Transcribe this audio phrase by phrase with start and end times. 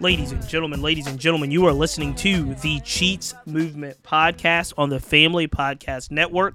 [0.00, 4.88] Ladies and gentlemen, ladies and gentlemen, you are listening to the Cheats Movement podcast on
[4.90, 6.54] the Family Podcast Network.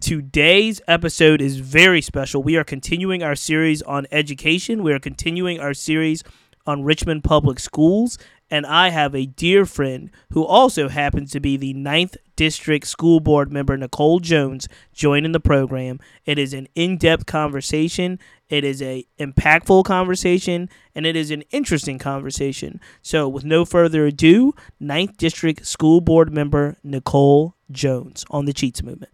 [0.00, 2.42] Today's episode is very special.
[2.42, 4.82] We are continuing our series on education.
[4.82, 6.22] We are continuing our series
[6.66, 8.18] on Richmond Public Schools.
[8.52, 13.18] And I have a dear friend who also happens to be the 9th District School
[13.18, 15.98] Board member, Nicole Jones, joining the program.
[16.26, 18.18] It is an in depth conversation.
[18.50, 22.78] It is a impactful conversation and it is an interesting conversation.
[23.00, 28.82] So, with no further ado, 9th District School Board member Nicole Jones on the Cheats
[28.82, 29.12] Movement.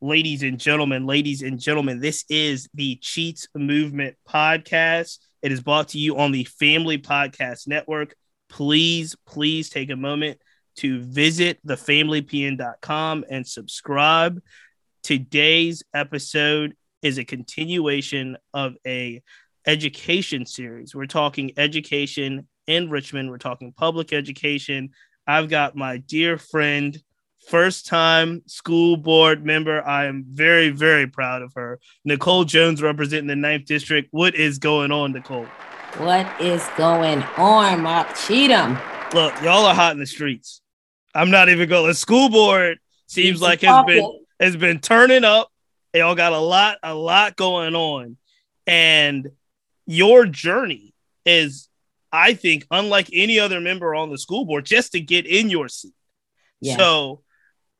[0.00, 5.18] Ladies and gentlemen, ladies and gentlemen, this is the Cheats Movement podcast.
[5.42, 8.14] It is brought to you on the Family Podcast Network.
[8.48, 10.38] Please, please take a moment
[10.76, 14.40] to visit thefamilypn.com and subscribe.
[15.02, 19.20] Today's episode is a continuation of a
[19.66, 20.94] education series.
[20.94, 23.28] We're talking education in Richmond.
[23.28, 24.90] We're talking public education.
[25.26, 26.96] I've got my dear friend,
[27.48, 29.86] first time school board member.
[29.86, 31.80] I am very, very proud of her.
[32.04, 34.08] Nicole Jones representing the ninth District.
[34.10, 35.46] What is going on, Nicole?
[35.98, 38.78] What is going on, Mark Cheatham?
[39.12, 40.62] Look, y'all are hot in the streets.
[41.14, 41.86] I'm not even going.
[41.86, 45.50] The school board seems Keep like has been has been turning up.
[45.92, 48.16] Y'all got a lot, a lot going on,
[48.66, 49.30] and
[49.86, 50.94] your journey
[51.26, 51.68] is,
[52.10, 55.68] I think, unlike any other member on the school board, just to get in your
[55.68, 55.92] seat.
[56.62, 56.78] Yeah.
[56.78, 57.22] So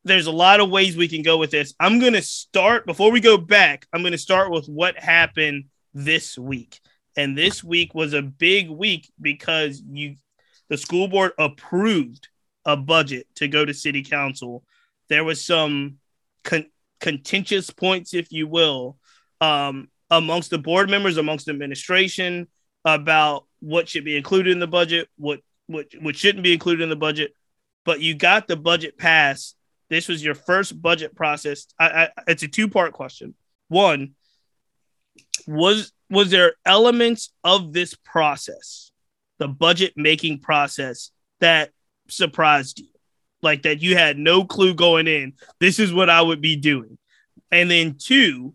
[0.05, 1.75] there's a lot of ways we can go with this.
[1.79, 3.87] I'm going to start before we go back.
[3.93, 6.81] I'm going to start with what happened this week.
[7.17, 10.17] And this week was a big week because you
[10.69, 12.29] the school board approved
[12.65, 14.65] a budget to go to city council.
[15.09, 15.99] There was some
[16.45, 18.97] con- contentious points if you will
[19.41, 22.49] um, amongst the board members, amongst administration
[22.85, 26.89] about what should be included in the budget, what what what shouldn't be included in
[26.89, 27.35] the budget
[27.85, 29.57] but you got the budget passed.
[29.93, 31.67] This was your first budget process.
[31.79, 33.35] I, I, it's a two part question.
[33.69, 34.15] One,
[35.47, 38.91] was was there elements of this process,
[39.39, 41.11] the budget making process,
[41.41, 41.73] that
[42.09, 42.89] surprised you,
[43.43, 45.35] like that you had no clue going in?
[45.61, 46.97] This is what I would be doing.
[47.51, 48.55] And then two,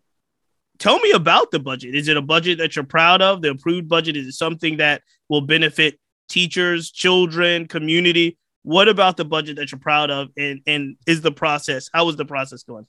[0.79, 1.93] tell me about the budget.
[1.93, 3.43] Is it a budget that you're proud of?
[3.43, 5.99] The approved budget is it something that will benefit
[6.29, 8.39] teachers, children, community?
[8.67, 10.27] What about the budget that you're proud of?
[10.35, 11.89] And and is the process?
[11.93, 12.85] How was the process going?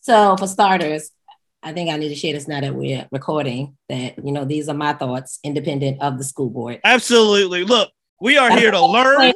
[0.00, 1.12] So, for starters,
[1.62, 4.68] I think I need to share this now that we're recording that, you know, these
[4.68, 6.80] are my thoughts independent of the school board.
[6.82, 7.62] Absolutely.
[7.62, 9.32] Look, we are here to learn.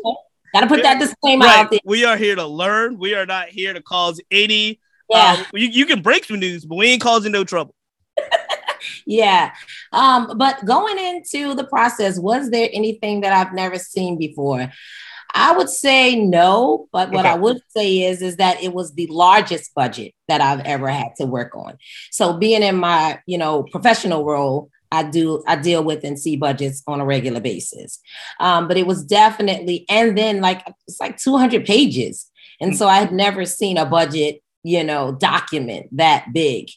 [0.52, 1.58] Gotta put that disclaimer Right.
[1.60, 1.78] out there.
[1.84, 2.98] We are here to learn.
[2.98, 4.80] We are not here to cause any.
[5.08, 5.36] Yeah.
[5.38, 7.76] um, you, you can break some news, but we ain't causing no trouble.
[9.06, 9.52] Yeah.
[9.92, 14.72] Um, but going into the process, was there anything that I've never seen before?
[15.34, 17.30] I would say no, but what Okay.
[17.30, 21.14] I would say is is that it was the largest budget that I've ever had
[21.18, 21.78] to work on.
[22.10, 26.36] So being in my, you know, professional role, I do I deal with and see
[26.36, 28.00] budgets on a regular basis.
[28.40, 32.28] Um, but it was definitely and then like it's like 200 pages.
[32.60, 36.68] And so I had never seen a budget, you know, document that big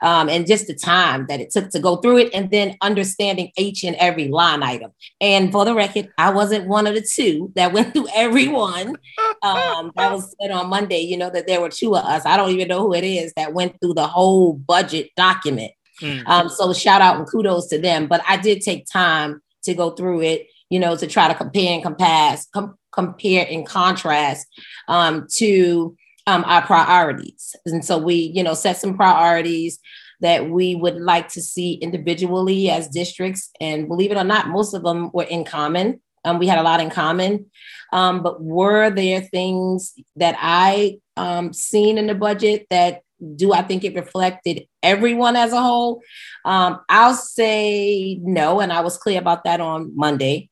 [0.00, 3.50] um, and just the time that it took to go through it and then understanding
[3.56, 4.92] each and every line item.
[5.20, 8.96] And for the record, I wasn't one of the two that went through every one.
[9.42, 12.24] Um, that was said on Monday, you know, that there were two of us.
[12.24, 15.72] I don't even know who it is that went through the whole budget document.
[16.00, 16.26] Mm.
[16.26, 18.06] Um, so shout out and kudos to them.
[18.06, 21.72] But I did take time to go through it, you know, to try to compare
[21.72, 24.46] and compass, com- compare and contrast
[24.86, 25.96] um, to
[26.28, 27.56] um, our priorities.
[27.64, 29.78] And so we, you know, set some priorities
[30.20, 33.50] that we would like to see individually as districts.
[33.60, 36.00] And believe it or not, most of them were in common.
[36.24, 37.46] Um, we had a lot in common.
[37.92, 43.00] Um, but were there things that I um, seen in the budget that
[43.34, 46.02] do I think it reflected everyone as a whole?
[46.44, 50.50] Um, I'll say no, and I was clear about that on Monday.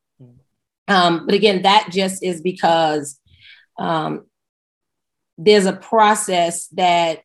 [0.88, 3.20] Um, but again, that just is because
[3.78, 4.26] um,
[5.38, 7.22] there's a process that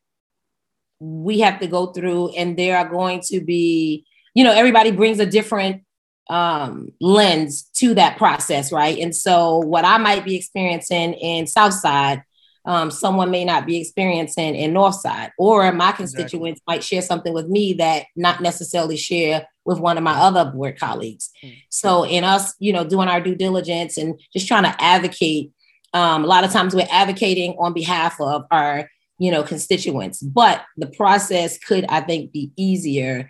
[1.00, 5.20] we have to go through, and there are going to be, you know, everybody brings
[5.20, 5.84] a different
[6.30, 8.98] um, lens to that process, right?
[9.00, 12.24] And so, what I might be experiencing in Southside,
[12.66, 17.48] um, someone may not be experiencing in Northside, or my constituents might share something with
[17.48, 21.32] me that not necessarily share with one of my other board colleagues.
[21.44, 21.58] Mm.
[21.70, 25.52] So, in us, you know, doing our due diligence and just trying to advocate,
[25.94, 28.88] um, a lot of times we're advocating on behalf of our
[29.22, 30.20] you know, constituents.
[30.20, 33.30] But the process could, I think, be easier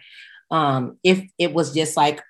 [0.50, 2.22] um, if it was just like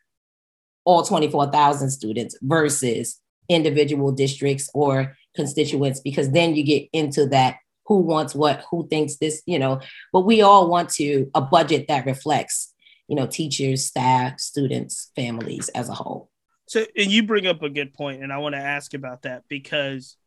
[0.83, 7.99] all 24,000 students versus individual districts or constituents, because then you get into that who
[7.99, 9.79] wants what, who thinks this, you know,
[10.11, 12.73] but we all want to a budget that reflects,
[13.07, 16.31] you know, teachers, staff, students, families as a whole.
[16.67, 19.43] So, and you bring up a good point, and I want to ask about that
[19.49, 20.17] because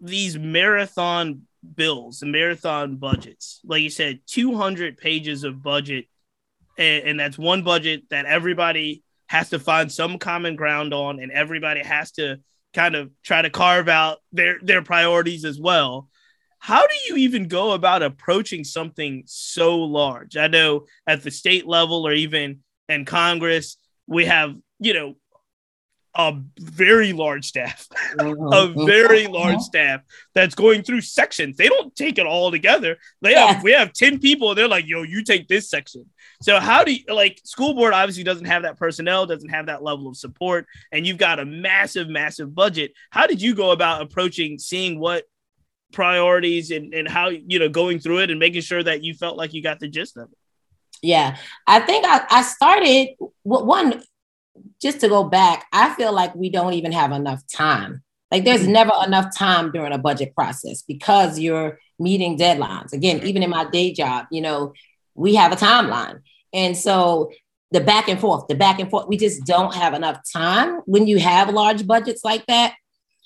[0.00, 1.42] these marathon
[1.74, 6.06] bills, marathon budgets, like you said, 200 pages of budget,
[6.78, 11.32] and, and that's one budget that everybody has to find some common ground on, and
[11.32, 12.38] everybody has to
[12.74, 16.08] kind of try to carve out their their priorities as well.
[16.58, 20.36] How do you even go about approaching something so large?
[20.36, 23.76] I know at the state level or even in Congress,
[24.06, 25.16] we have you know,
[26.18, 27.86] a very large staff,
[28.18, 28.52] Mm-hmm.
[28.82, 30.00] a very large staff
[30.34, 31.56] that's going through sections.
[31.56, 32.96] They don't take it all together.
[33.22, 33.46] They Yeah.
[33.54, 36.06] have we have 10 people, and they're like, yo, you take this section.
[36.42, 39.82] So how do you like school board obviously doesn't have that personnel, doesn't have that
[39.82, 42.92] level of support, and you've got a massive, massive budget.
[43.10, 45.24] How did you go about approaching seeing what
[45.92, 49.36] priorities and, and how you know going through it and making sure that you felt
[49.36, 50.38] like you got the gist of it?
[51.02, 51.36] Yeah,
[51.66, 53.08] I think I, I started
[53.42, 54.02] one
[54.80, 55.66] just to go back.
[55.72, 58.02] I feel like we don't even have enough time.
[58.30, 62.92] Like there's never enough time during a budget process because you're meeting deadlines.
[62.92, 64.72] Again, even in my day job, you know,
[65.14, 66.20] we have a timeline.
[66.52, 67.30] And so
[67.70, 71.06] the back and forth, the back and forth, we just don't have enough time when
[71.06, 72.74] you have large budgets like that.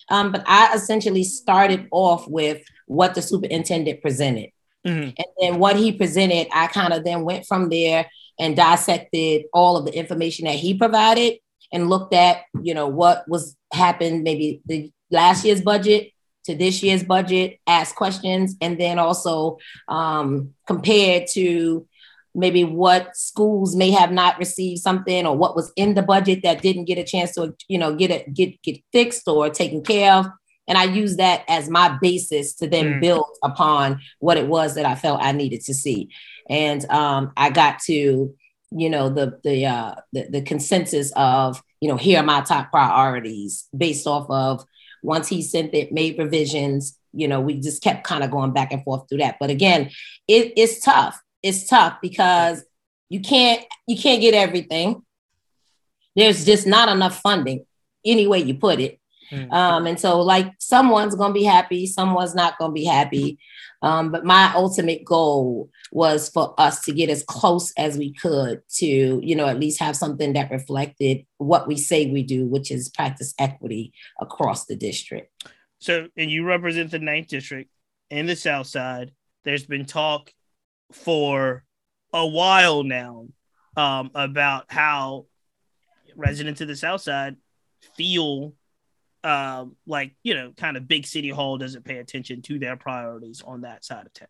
[0.09, 4.51] Um, but I essentially started off with what the superintendent presented.
[4.87, 5.15] Mhm.
[5.17, 9.77] And then what he presented, I kind of then went from there and dissected all
[9.77, 11.35] of the information that he provided
[11.73, 16.11] and looked at, you know, what was happened, maybe the last year's budget
[16.47, 19.59] to this year's budget, asked questions, and then also
[19.89, 21.87] um, compared to
[22.35, 26.63] maybe what schools may have not received something or what was in the budget that
[26.63, 30.13] didn't get a chance to, you know, get it get get fixed or taken care
[30.15, 30.27] of.
[30.69, 33.01] And I use that as my basis to then Mm.
[33.01, 36.09] build upon what it was that I felt I needed to see.
[36.51, 38.35] And um, I got to,
[38.73, 42.71] you know, the the, uh, the the consensus of, you know, here are my top
[42.71, 44.65] priorities based off of
[45.03, 46.99] once he sent it, made revisions.
[47.13, 49.37] You know, we just kept kind of going back and forth through that.
[49.41, 49.91] But again,
[50.29, 51.21] it, it's tough.
[51.43, 52.65] It's tough because
[53.09, 55.03] you can't you can't get everything.
[56.17, 57.65] There's just not enough funding,
[58.05, 59.00] any way you put it.
[59.31, 59.53] Mm.
[59.53, 63.39] Um, and so, like, someone's gonna be happy, someone's not gonna be happy.
[63.83, 68.61] Um, but my ultimate goal was for us to get as close as we could
[68.77, 72.71] to, you know, at least have something that reflected what we say we do, which
[72.71, 75.33] is practice equity across the district.
[75.79, 77.71] So, and you represent the ninth district
[78.11, 79.13] in the South Side.
[79.45, 80.31] There's been talk
[80.93, 81.65] for
[82.13, 83.29] a while now
[83.77, 85.27] um, about how
[86.17, 87.37] residents of the South Side
[87.97, 88.55] feel
[89.23, 93.43] um, like, you know, kind of big city hall doesn't pay attention to their priorities
[93.45, 94.29] on that side of town.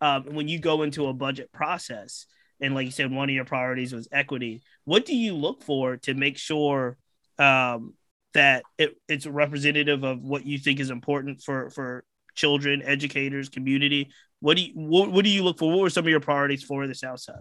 [0.00, 2.26] Um, when you go into a budget process,
[2.60, 5.96] and like you said, one of your priorities was equity, what do you look for
[5.98, 6.96] to make sure
[7.38, 7.94] um,
[8.34, 12.04] that it, it's representative of what you think is important for for
[12.34, 14.10] children, educators, community.
[14.40, 15.70] What do you what, what do you look for?
[15.70, 17.36] What were some of your priorities for the South Side?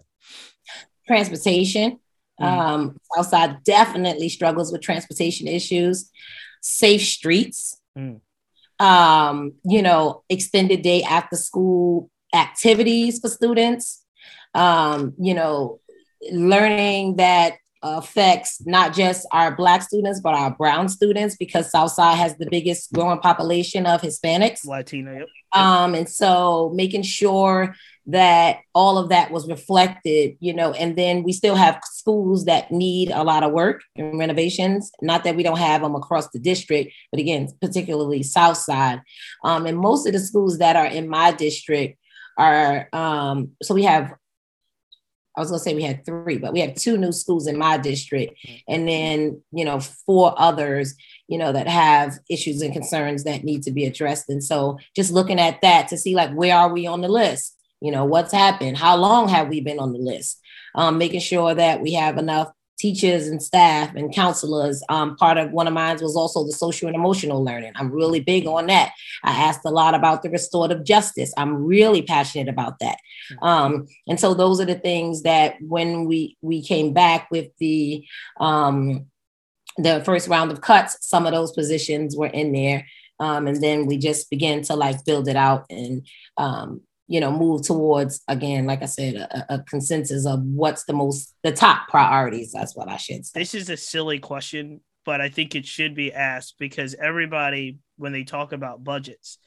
[1.08, 2.00] Transportation.
[2.40, 2.46] Mhm.
[2.46, 6.10] Um, Southside definitely struggles with transportation issues.
[6.62, 7.80] Safe streets.
[7.98, 8.22] Mm.
[8.80, 14.04] Um, you know, extended day after school activities for students.
[14.56, 15.80] Um, you know,
[16.32, 22.38] learning that affects not just our black students but our brown students because Southside has
[22.38, 24.66] the biggest growing population of Hispanics.
[24.66, 25.28] Latino, yep.
[25.54, 27.76] Um, and so making sure
[28.08, 32.72] that all of that was reflected, you know, and then we still have schools that
[32.72, 34.92] need a lot of work and renovations.
[35.02, 39.02] Not that we don't have them across the district, but again, particularly South Side.
[39.44, 42.00] Um, and most of the schools that are in my district
[42.38, 44.14] are um, so we have
[45.36, 47.78] I was gonna say we had three, but we have two new schools in my
[47.78, 48.36] district,
[48.68, 50.94] and then you know four others,
[51.28, 54.30] you know, that have issues and concerns that need to be addressed.
[54.30, 57.56] And so, just looking at that to see like where are we on the list?
[57.82, 58.78] You know, what's happened?
[58.78, 60.40] How long have we been on the list?
[60.76, 64.84] Um, making sure that we have enough teachers and staff and counselors.
[64.90, 67.74] Um, part of one of mine was also the social and emotional learning.
[67.76, 68.92] I'm really big on that.
[69.24, 71.32] I asked a lot about the restorative justice.
[71.38, 72.98] I'm really passionate about that.
[73.42, 78.04] Um, and so those are the things that when we we came back with the
[78.40, 79.06] um,
[79.78, 82.88] the first round of cuts, some of those positions were in there.
[83.20, 86.08] Um, and then we just began to like build it out and
[86.38, 90.94] um, you know move towards again like i said a, a, consensus of what's the
[90.94, 95.20] most the top priorities that's what i should say This is a silly question, but
[95.20, 99.40] I think it should be asked because everybody, when they talk about budgets,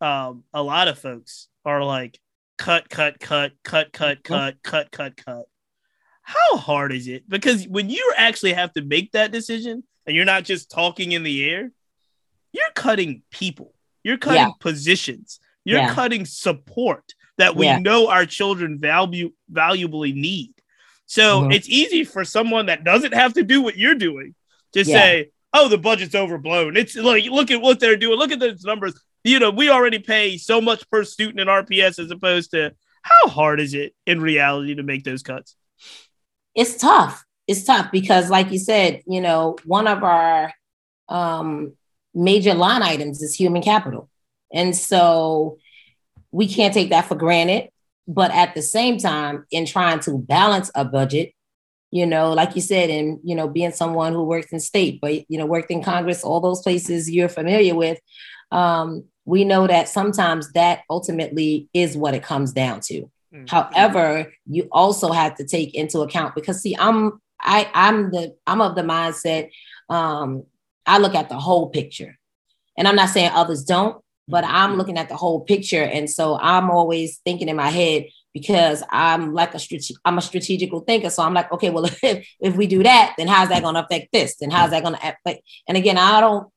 [0.00, 2.18] um, a lot of folks are like,
[2.56, 5.44] cut, cut, cut, cut, cut, cut, cut, cut, cut.
[6.22, 7.28] How hard is it?
[7.28, 11.24] Because when you actually have to make that decision and you're not just talking in
[11.24, 11.72] the air,
[12.52, 14.60] you're cutting people, you're cutting Yeah.
[14.60, 15.94] positions, you're Yeah.
[15.94, 17.04] cutting support
[17.38, 17.78] that we Yeah.
[17.78, 20.52] know our children value valuably need.
[21.06, 21.54] So Mhm.
[21.54, 24.34] it's easy for someone that doesn't have to do what you're doing
[24.72, 24.96] to Yeah.
[24.98, 28.18] say, "Oh, the budget's overblown." It's like look at what they're doing.
[28.18, 28.94] Look at those numbers.
[29.24, 33.28] You know, we already pay so much per student in RPS as opposed to how
[33.28, 35.56] hard is it in reality to make those cuts?
[36.54, 40.52] it's tough it's tough because like you said you know one of our
[41.08, 41.72] um,
[42.14, 44.10] major line items is human capital
[44.52, 45.58] and so
[46.30, 47.68] we can't take that for granted
[48.08, 51.32] but at the same time in trying to balance a budget
[51.90, 55.24] you know like you said and you know being someone who worked in state but
[55.30, 57.98] you know worked in congress all those places you're familiar with
[58.50, 63.48] um, we know that sometimes that ultimately is what it comes down to Mm.
[63.48, 68.60] However, you also have to take into account because see, I'm I I'm the I'm
[68.60, 69.50] of the mindset.
[69.88, 70.44] Um,
[70.86, 72.18] I look at the whole picture,
[72.76, 74.54] and I'm not saying others don't, but mm-hmm.
[74.54, 78.82] I'm looking at the whole picture, and so I'm always thinking in my head because
[78.90, 81.10] I'm like a strate- I'm a strategical thinker.
[81.10, 83.84] So I'm like, okay, well, if, if we do that, then how's that going to
[83.84, 84.36] affect this?
[84.36, 85.42] Then how's that going to affect?
[85.68, 86.48] And again, I don't.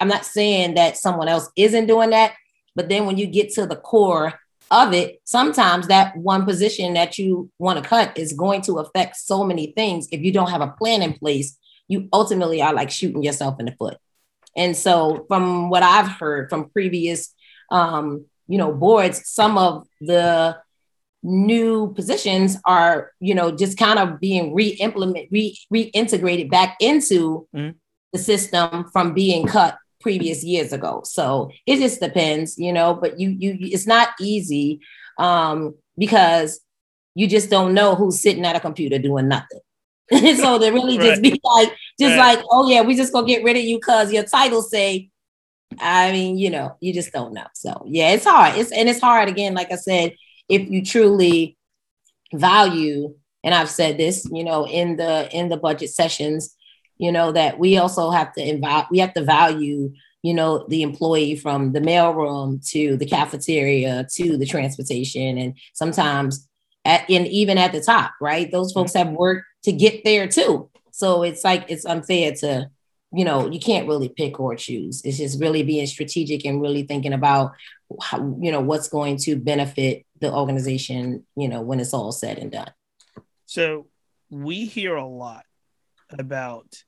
[0.00, 2.32] I'm not saying that someone else isn't doing that,
[2.74, 4.32] but then when you get to the core
[4.70, 9.16] of it, sometimes that one position that you want to cut is going to affect
[9.16, 10.08] so many things.
[10.10, 11.58] If you don't have a plan in place,
[11.88, 13.98] you ultimately are like shooting yourself in the foot.
[14.56, 17.34] And so, from what I've heard from previous,
[17.70, 20.56] um, you know, boards, some of the
[21.22, 27.74] new positions are, you know, just kind of being re-implement, re- reintegrated back into Mhm.
[28.12, 31.02] the system from being cut previous years ago.
[31.04, 34.80] So it just depends, you know, but you you it's not easy
[35.18, 36.60] um because
[37.14, 39.60] you just don't know who's sitting at a computer doing nothing.
[40.36, 42.36] so they really just be like, just Right.
[42.36, 45.10] like, oh yeah, we just gonna get rid of you because your title say,
[45.80, 47.46] I mean, you know, you just don't know.
[47.54, 48.56] So yeah, it's hard.
[48.56, 50.14] It's and it's hard again, like I said,
[50.48, 51.56] if you truly
[52.32, 56.54] value, and I've said this, you know, in the in the budget sessions,
[56.98, 60.82] you know, that we also have to invite, we have to value, you know, the
[60.82, 66.48] employee from the mailroom to the cafeteria to the transportation, and sometimes
[66.86, 68.50] at and even at the top, right?
[68.50, 70.70] Those folks have worked to get there too.
[70.92, 72.70] So it's like it's unfair to,
[73.12, 75.02] you know, you can't really pick or choose.
[75.04, 77.52] It's just really being strategic and really thinking about
[78.00, 82.38] how, you know, what's going to benefit the organization, you know, when it's all said
[82.38, 82.70] and done.
[83.44, 83.88] So
[84.30, 85.44] we hear a lot
[86.10, 86.82] about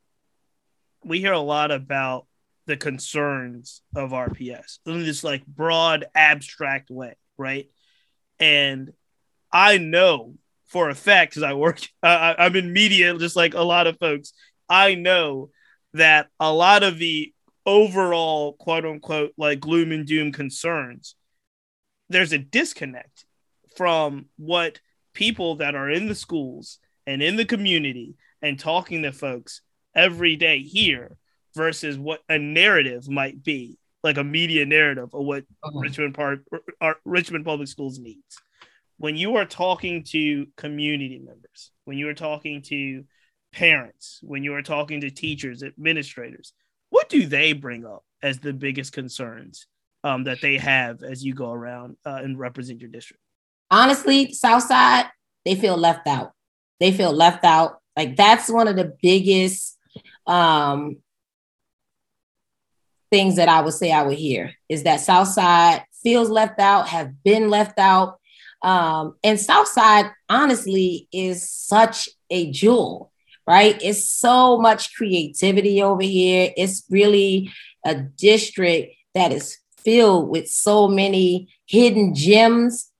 [1.05, 2.26] we hear a lot about
[2.67, 7.71] the concerns of RPS in this like broad abstract way, right?
[8.38, 8.93] And
[9.52, 10.35] I know
[10.67, 13.99] for a fact because I work, I, I'm in media, just like a lot of
[13.99, 14.33] folks.
[14.69, 15.50] I know
[15.95, 17.33] that a lot of the
[17.64, 21.14] overall quote unquote like gloom and doom concerns,
[22.09, 23.25] there's a disconnect
[23.76, 24.81] from what
[25.14, 29.62] people that are in the schools and in the community and talking to folks
[29.95, 31.17] every day here
[31.55, 35.78] versus what a narrative might be, like a media narrative of what uh-huh.
[35.81, 36.40] Richmond Park
[36.81, 38.40] or Richmond Public Schools needs.
[38.99, 43.05] When you are talking to community members, when you are talking to
[43.52, 46.52] parents, when you are talking to teachers, administrators,
[46.90, 49.67] what do they bring up as the biggest concerns
[50.05, 53.23] um, that they have as you go around uh, and represent your district?
[53.71, 55.07] Honestly, Southside,
[55.45, 56.33] they feel left out.
[56.81, 57.78] They feel left out.
[57.97, 59.76] Like that's one of the biggest
[60.26, 60.99] um,
[63.11, 67.23] things that I would say I would hear is that Southside feels left out, have
[67.23, 68.17] been left out.
[68.62, 73.12] Um, and Southside, honestly, is such a jewel,
[73.47, 73.81] right?
[73.83, 76.53] It's so much creativity over here.
[76.57, 77.50] It's really
[77.85, 82.91] a district that is filled with so many hidden gems.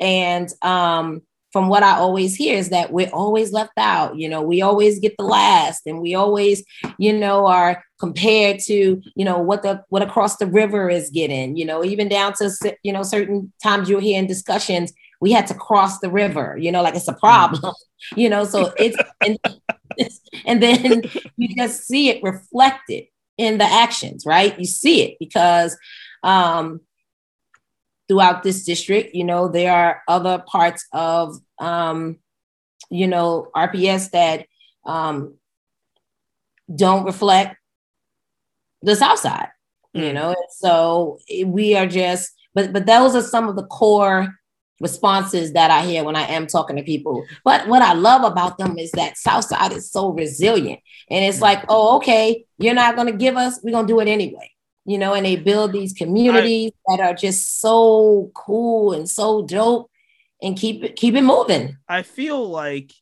[0.00, 1.22] And um,
[1.52, 4.16] from what I always hear is that we're always left out.
[4.16, 6.62] You know, we always get the last, and we always,
[6.98, 11.56] you know, are compared to, you know, what the what across the river is getting.
[11.56, 12.50] You know, even down to
[12.82, 16.56] you know certain times you'll hear in discussions we had to cross the river.
[16.58, 17.74] You know, like it's a problem.
[18.14, 18.96] You know, so it's
[19.26, 19.36] and,
[20.46, 21.02] and then
[21.36, 23.06] you just see it reflected
[23.36, 24.58] in the actions, right?
[24.58, 25.76] You see it because
[26.22, 26.80] um,
[28.08, 32.18] throughout this district, you know, there are other parts of, um,
[32.90, 34.46] you know, RPS that
[34.84, 35.34] um,
[36.74, 37.56] don't reflect
[38.82, 39.48] the South Side,
[39.96, 40.06] mm.
[40.06, 40.34] you know.
[40.58, 44.34] So we are just, but but those are some of the core
[44.80, 47.24] responses that I hear when I am talking to people.
[47.44, 50.80] But what I love about them is that Southside is so resilient.
[51.10, 54.00] And it's like, oh, okay, you're not going to give us, we're going to do
[54.00, 54.50] it anyway.
[54.84, 59.44] You know, and they build these communities I, that are just so cool and so
[59.44, 59.90] dope
[60.40, 61.76] and keep it keep it moving.
[61.86, 62.92] I feel like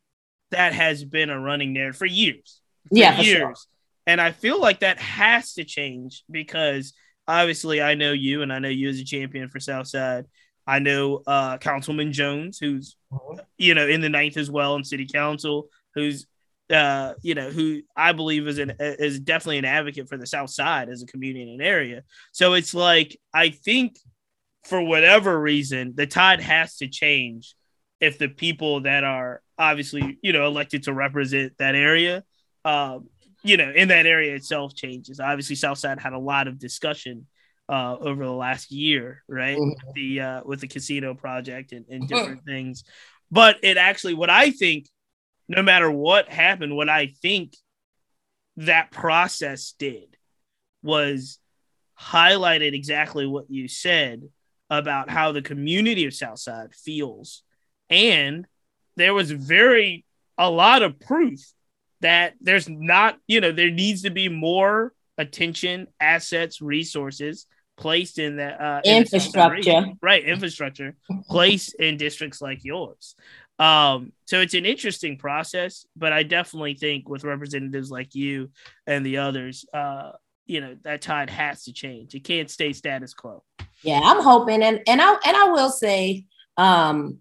[0.50, 2.60] that has been a running narrative for years.
[2.88, 3.38] For yeah, years.
[3.38, 3.54] Sure.
[4.06, 6.92] And I feel like that has to change because
[7.28, 10.26] obviously I know you and I know you as a champion for Southside
[10.66, 13.42] I know uh, Councilman Jones, who's uh-huh.
[13.56, 16.26] you know in the ninth as well in City Council, who's
[16.70, 20.50] uh, you know who I believe is an is definitely an advocate for the South
[20.50, 22.02] Side as a community and area.
[22.32, 23.98] So it's like I think
[24.64, 27.54] for whatever reason the tide has to change
[28.00, 32.24] if the people that are obviously you know elected to represent that area.
[32.64, 33.08] Um,
[33.44, 35.20] you know, in that area itself changes.
[35.20, 37.28] Obviously, Southside had a lot of discussion
[37.68, 39.58] uh, over the last year, right?
[39.58, 39.90] Mm-hmm.
[39.94, 42.50] The uh, with the casino project and, and different mm-hmm.
[42.50, 42.84] things.
[43.30, 44.88] But it actually, what I think,
[45.48, 47.56] no matter what happened, what I think
[48.58, 50.16] that process did
[50.82, 51.38] was
[52.00, 54.22] highlighted exactly what you said
[54.70, 57.42] about how the community of Southside feels.
[57.90, 58.46] And
[58.96, 60.04] there was very
[60.38, 61.40] a lot of proof
[62.00, 68.36] that there's not, you know, there needs to be more attention, assets, resources placed in
[68.36, 70.24] that uh, infrastructure, right?
[70.24, 70.96] Infrastructure
[71.28, 73.14] placed in districts like yours.
[73.58, 78.50] Um, so it's an interesting process, but I definitely think with representatives like you
[78.86, 80.12] and the others, uh,
[80.44, 82.14] you know, that tide has to change.
[82.14, 83.42] It can't stay status quo.
[83.82, 86.24] Yeah, I'm hoping, and and I and I will say,
[86.56, 87.18] um,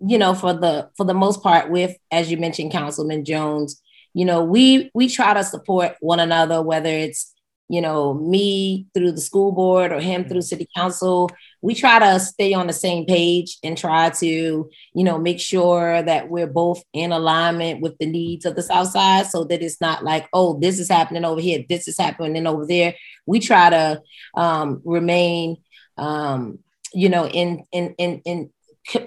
[0.00, 3.80] you know, for the for the most part, with as you mentioned, Councilman Jones,
[4.14, 7.34] you know, we we try to support one another, whether it's
[7.68, 10.40] you know, me through the school board or him through mm-hmm.
[10.40, 15.18] city council, we try to stay on the same page and try to, you know,
[15.18, 19.44] make sure that we're both in alignment with the needs of the South Side so
[19.44, 22.94] that it's not like, oh, this is happening over here, this is happening over there.
[23.26, 24.02] We try to
[24.34, 25.58] um, remain,
[25.96, 26.60] um,
[26.94, 28.50] you know, in, in, in, in,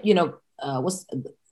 [0.04, 1.06] you know, uh, what's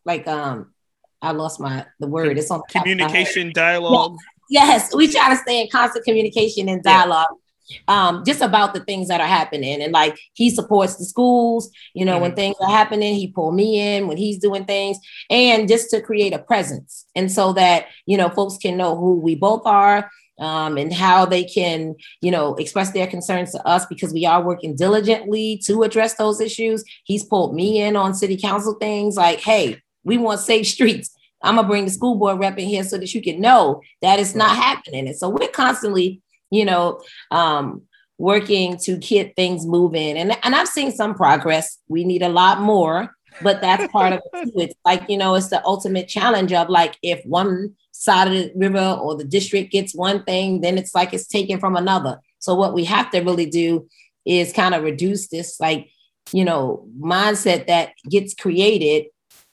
[0.05, 0.73] like, um,
[1.21, 2.37] I lost my the word.
[2.37, 4.17] It's on communication dialogue.
[4.49, 7.27] Yes, we try to stay in constant communication and dialogue.
[7.31, 8.07] Yeah.
[8.07, 9.79] Um, just about the things that are happening.
[9.79, 12.21] And like he supports the schools, you know, mm-hmm.
[12.23, 14.97] when things are happening, he pull me in when he's doing things,
[15.29, 17.05] and just to create a presence.
[17.15, 20.09] And so that, you know, folks can know who we both are,
[20.39, 24.41] um, and how they can, you know, express their concerns to us because we are
[24.41, 26.83] working diligently to address those issues.
[27.03, 31.15] He's pulled me in on city council things like, hey, we want safe streets.
[31.41, 34.19] I'm gonna bring the school board rep in here so that you can know that
[34.19, 35.07] it's not happening.
[35.07, 36.21] And so we're constantly,
[36.51, 37.83] you know, um,
[38.17, 40.17] working to get things moving.
[40.17, 41.79] And, and I've seen some progress.
[41.87, 44.59] We need a lot more, but that's part of it too.
[44.59, 48.51] It's like, you know, it's the ultimate challenge of like if one side of the
[48.55, 52.19] river or the district gets one thing, then it's like it's taken from another.
[52.39, 53.87] So what we have to really do
[54.25, 55.89] is kind of reduce this like,
[56.31, 59.07] you know, mindset that gets created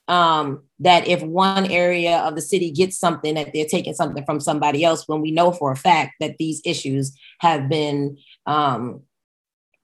[0.09, 4.40] um, that if one area of the city gets something, that they're taking something from
[4.40, 9.02] somebody else, when we know for a fact that these issues have been um,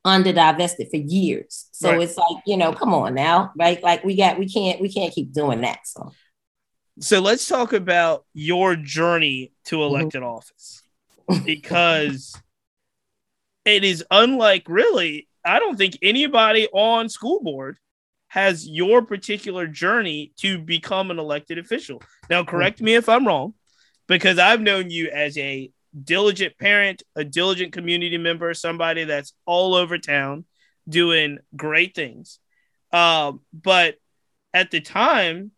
[0.05, 1.69] under divested for years.
[1.73, 2.03] So right.
[2.03, 3.83] it's like, you know, come on now, right?
[3.83, 5.81] Like we got, we can't, we can't keep doing that.
[5.85, 6.13] So,
[7.01, 10.31] so let's talk about your journey to elected mm-hmm.
[10.31, 10.83] office
[11.45, 12.39] because
[13.65, 15.29] it is unlike really.
[15.45, 17.79] I don't think anybody on school board
[18.33, 22.01] has your particular journey to become an elected official.
[22.31, 23.53] Now, correct me if I'm wrong,
[24.09, 25.71] because I've known you as a
[26.03, 30.47] diligent parent, a diligent community member, somebody that's all over town
[30.89, 32.39] doing great things.
[32.91, 33.97] Um, but
[34.55, 35.51] at the time,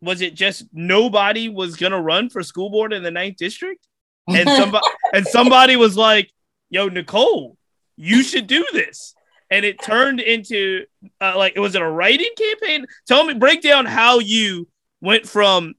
[0.00, 3.86] was it just nobody was gonna run for school board in the ninth district?
[4.28, 6.30] And somebody and somebody was like,
[6.70, 7.58] yo, Nicole,
[7.98, 9.14] you should do this
[9.54, 10.84] and it turned into
[11.20, 12.86] uh, like it was it a writing campaign?
[13.06, 14.66] Tell me, break down how you
[15.00, 15.74] went from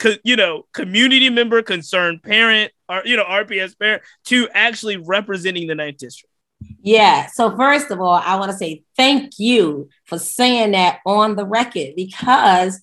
[0.00, 5.68] co- you know community member, concerned parent, or you know RPS parent to actually representing
[5.68, 6.34] the ninth district.
[6.82, 7.26] Yeah.
[7.28, 11.46] So first of all, I want to say thank you for saying that on the
[11.46, 12.80] record because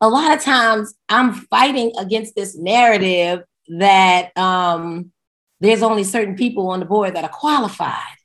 [0.00, 3.42] a lot of times I'm fighting against this narrative
[3.78, 5.10] that um
[5.58, 8.16] there's only certain people on the board that are qualified.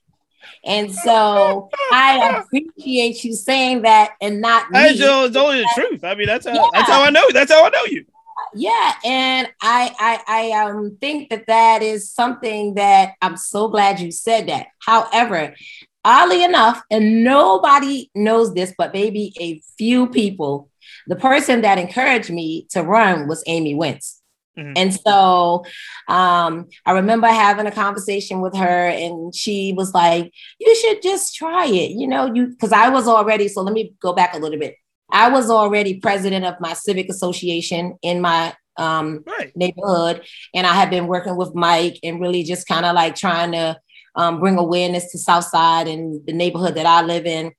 [0.65, 4.80] And so I appreciate you saying that and not me.
[4.80, 5.01] It's
[5.36, 6.04] only the truth.
[6.04, 6.67] I mean, that's how Yeah.
[6.73, 7.30] that's how I know.
[7.32, 8.06] That's how I know you.
[8.54, 13.99] yeah and I, I i um think that that is something that i'm so glad
[13.99, 15.56] you said that however
[16.04, 20.69] oddly enough and nobody knows this but maybe a few people
[21.08, 24.21] the person that encouraged me to run was amy wentz
[24.57, 24.73] Mhm.
[24.75, 25.63] and so
[26.07, 31.35] um, I remember having a conversation with her, and she was like, "You should just
[31.35, 33.47] try it." You know, you because I was already.
[33.47, 34.75] So let me go back a little bit.
[35.11, 39.51] I was already president of my civic association in my um, Right.
[39.55, 43.51] neighborhood, and I had been working with Mike and really just kind of like trying
[43.53, 43.77] to
[44.15, 47.51] um, bring awareness to Southside and the neighborhood that I live in.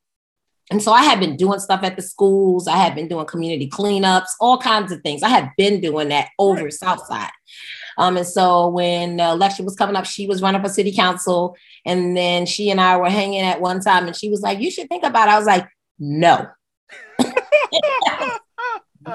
[0.71, 2.67] And so I had been doing stuff at the schools.
[2.67, 5.23] I had been doing community cleanups, all kinds of things.
[5.23, 6.73] I had been doing that over Right.
[6.73, 7.31] Southside.
[7.99, 11.57] Um, and so when the election was coming up, she was running for city council.
[11.85, 14.71] And then she and I were hanging at one time, and she was like, You
[14.71, 15.33] should think about it.
[15.33, 16.47] I was like, No,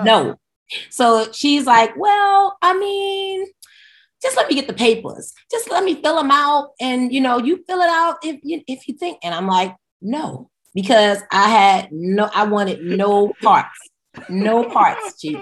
[0.04, 0.36] no.
[0.90, 3.46] So she's like, Well, I mean,
[4.22, 5.34] just let me get the papers.
[5.50, 6.70] Just let me fill them out.
[6.80, 9.18] And you know, you fill it out if you if you think.
[9.24, 13.78] And I'm like, no, because I had no, I wanted no parts,
[14.30, 15.40] no parts, chief.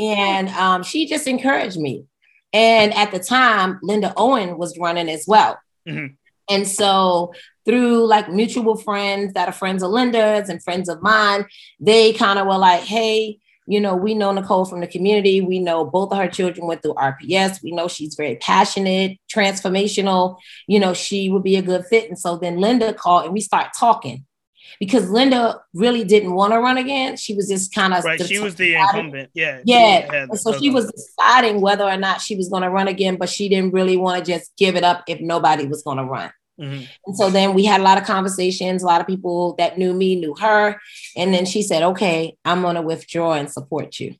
[0.00, 2.04] And um, she just encouraged me.
[2.52, 5.58] And at the time, Linda Owen was running as well.
[5.88, 6.16] Mhm.
[6.48, 7.32] And so
[7.64, 11.46] through like mutual friends that are friends of Linda's and friends of mine,
[11.80, 15.40] they kind of were like, hey, you know, we know Nicole from the community.
[15.40, 17.62] We know both of her children went through RPS.
[17.62, 20.36] We know she's very passionate, transformational.
[20.66, 22.08] You know, she would be a good fit.
[22.08, 24.26] And so then Linda called and we start talking
[24.80, 27.16] because Linda really didn't want to run again.
[27.16, 28.20] She was just kind of Right.
[28.24, 29.30] She was the incumbent.
[29.34, 29.60] Yeah.
[29.64, 30.26] Yeah.
[30.34, 33.48] So she was deciding whether or not she was going to run again, but she
[33.48, 36.30] didn't really want to just give it up if nobody was going to run.
[36.60, 36.86] Mhm.
[37.06, 38.82] And so then we had a lot of conversations.
[38.82, 40.80] A lot of people that knew me knew her.
[41.16, 44.14] And then she said, okay, I'm going to withdraw and support you.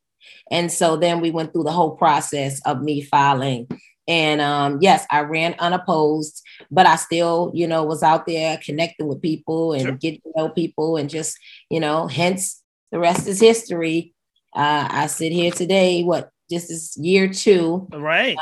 [0.51, 3.69] And so then we went through the whole process of me filing.
[4.07, 9.07] And um, yes, I ran unopposed, but I still, you know, was out there connecting
[9.07, 9.93] with people and Sure.
[9.93, 11.37] getting to know people and just,
[11.71, 12.63] you know, hence
[12.93, 14.15] the rest is history.
[14.55, 18.37] Uh, I sit here today, what, this is year two, Right.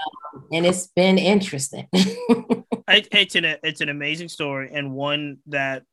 [0.53, 1.89] and it's been interesting.
[1.93, 5.85] it, it's an it's an amazing story and one that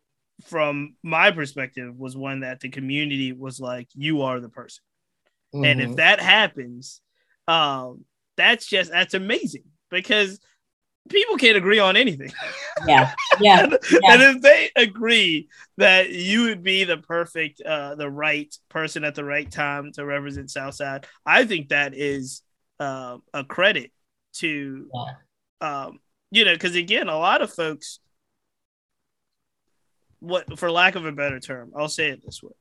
[0.46, 4.82] from my perspective was one that the community was like you are the person
[5.54, 5.96] and if Mhm.
[5.98, 7.02] that happens
[7.48, 8.06] um
[8.38, 10.40] that's just that's amazing because
[11.10, 12.32] people can't agree on anything.
[12.88, 18.54] Yeah, yeah, and if they agree that you would be the perfect uh the right
[18.70, 22.42] person at the right time to represent southside i think that is
[22.80, 23.92] uh, a credit
[24.34, 24.90] to
[25.62, 26.00] um
[26.32, 28.00] you know because again a lot of folks
[30.20, 32.52] what for lack of a better term i'll say it this way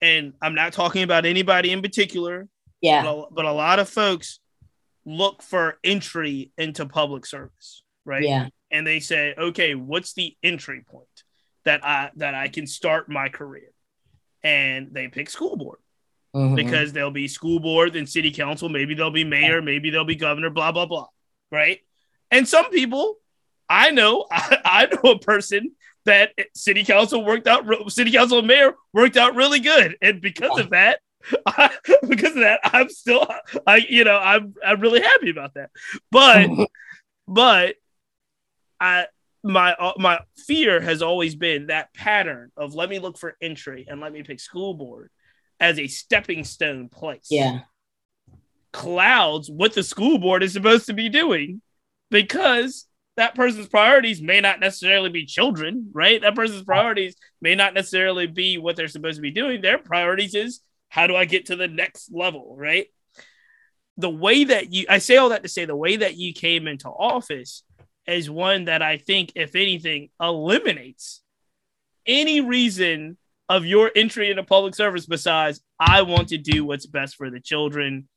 [0.00, 2.46] and i'm not talking about anybody in particular
[2.80, 4.40] yeah, but a, but a lot of folks
[5.04, 10.82] look for entry into public service right yeah, and they say, okay, what's the entry
[10.84, 11.06] point
[11.64, 13.70] that I that I can start my career?
[14.42, 15.78] And they pick school board
[16.34, 16.56] mhm.
[16.56, 20.16] because there'll be school board and city council, maybe there'll be mayor, maybe there'll be
[20.16, 21.06] governor, blah blah blah,
[21.52, 21.78] right?
[22.32, 23.18] And some people,
[23.68, 25.70] I know, I, I know a person
[26.04, 30.58] that city council worked out, city council and mayor worked out really good, and because
[30.58, 30.98] of that.
[31.46, 31.70] I,
[32.06, 33.26] because of that, I'm still,
[33.66, 35.70] I, you know, I'm, I'm really happy about that.
[36.10, 36.50] But
[37.28, 37.76] but
[38.80, 39.06] I
[39.42, 43.86] my uh, my fear has always been that pattern of let me look for entry
[43.88, 45.10] and let me pick school board
[45.60, 47.28] as a stepping stone place.
[47.30, 47.60] yeah,
[48.72, 51.60] Clouds what the school board is supposed to be doing
[52.10, 56.20] because that person's priorities may not necessarily be children, right?
[56.20, 59.60] That person's priorities may not necessarily be what they're supposed to be doing.
[59.60, 60.60] Their priorities is
[60.94, 62.86] how do I get to the next level, right?
[63.96, 66.68] The way that you, I say all that to say the way that you came
[66.68, 67.64] into office
[68.06, 71.20] is one that I think, if anything, eliminates
[72.06, 77.16] any reason of your entry into public service besides I want to do what's best
[77.16, 78.08] for the children,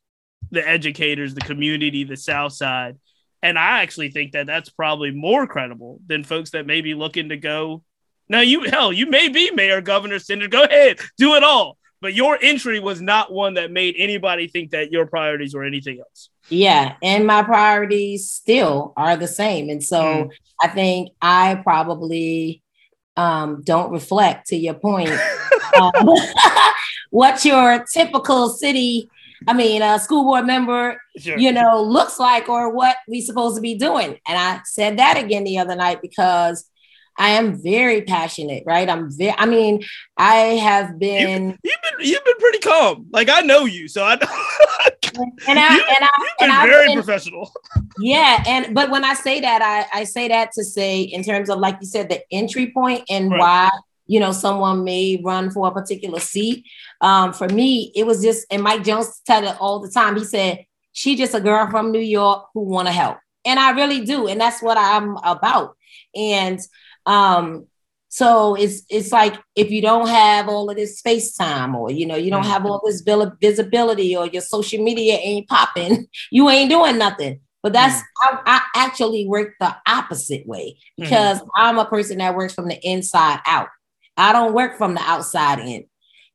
[0.52, 3.00] the educators, the community, the South Side.
[3.42, 7.30] And I actually think that that's probably more credible than folks that may be looking
[7.30, 7.84] to go.
[8.30, 10.48] Now, you hell, you may be mayor, governor, senator.
[10.48, 11.77] Go ahead, do it all.
[12.02, 16.00] But your entry was not one that made anybody think that your priorities were anything
[16.00, 16.30] else.
[16.50, 16.96] yeah.
[17.02, 19.70] And my priorities still are the same.
[19.70, 20.30] And so Mm.
[20.64, 22.62] I think I probably
[23.16, 25.10] um, don't reflect to your point
[25.82, 25.92] um,
[27.10, 29.10] what your typical city
[29.48, 31.38] I mean, a school board member, Sure.
[31.38, 34.18] you know, looks like or what we supposed to be doing.
[34.28, 36.68] And I said that again the other night because
[37.18, 38.88] I am very passionate, right?
[38.90, 39.84] I'm very, I mean,
[40.18, 43.08] I have been, You've been you've been pretty calm.
[43.12, 46.88] Like I know you, so I and I, You- and I, you've been I've very
[46.88, 47.52] been, professional.
[48.00, 48.44] yeah.
[48.48, 51.60] And, but when I say that, I, I say that to say, in terms of,
[51.60, 53.40] like you said, the entry point and Right.
[53.40, 53.70] why,
[54.06, 56.66] you know, someone may run for a particular seat.
[57.02, 60.16] Um, for me, it was just, and Mike Jones tell it all the time.
[60.18, 63.18] He said, she just a girl from New York who want to help.
[63.46, 64.28] And I really do.
[64.28, 65.76] And that's what I'm about.
[66.16, 66.60] And
[67.08, 67.68] um,
[68.10, 72.06] so it's it's like if you don't have all of this space time or you
[72.06, 73.04] know you don't have all this
[73.42, 77.42] visibility or your social media ain't popping you ain't doing nothing.
[77.64, 82.54] But that's I, I actually work the opposite way because i'm a person that works
[82.54, 83.68] from the inside out.
[84.16, 85.86] I don't work from the outside in.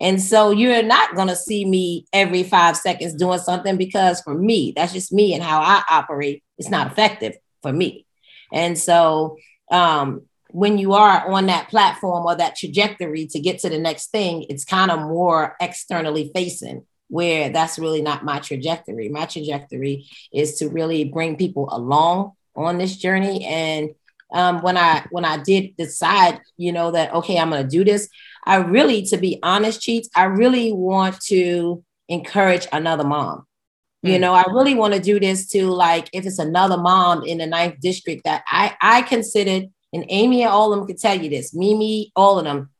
[0.00, 4.34] And so you're not going to see me every five seconds doing something because for
[4.34, 6.42] me that's just me and how i operate.
[6.58, 8.06] It's not effective for me.
[8.52, 9.38] And so
[9.70, 14.10] um when you are on that platform or that trajectory to get to the next
[14.10, 19.08] thing, it's kind of more externally facing, where that's really not my trajectory.
[19.08, 23.44] My trajectory is to really bring people along on this journey.
[23.44, 23.90] And
[24.32, 27.84] um, when I when I did decide, you know, that okay, I'm going to do
[27.84, 28.08] this,
[28.44, 33.46] I really, to be honest, cheats, I really want to encourage another mom.
[34.02, 34.20] You Mm.
[34.20, 37.46] know, I really want to do this to like if it's another mom in the
[37.46, 41.28] ninth district that I I considered and Amy and all of them could tell you
[41.28, 42.70] this, Mimi, all of them.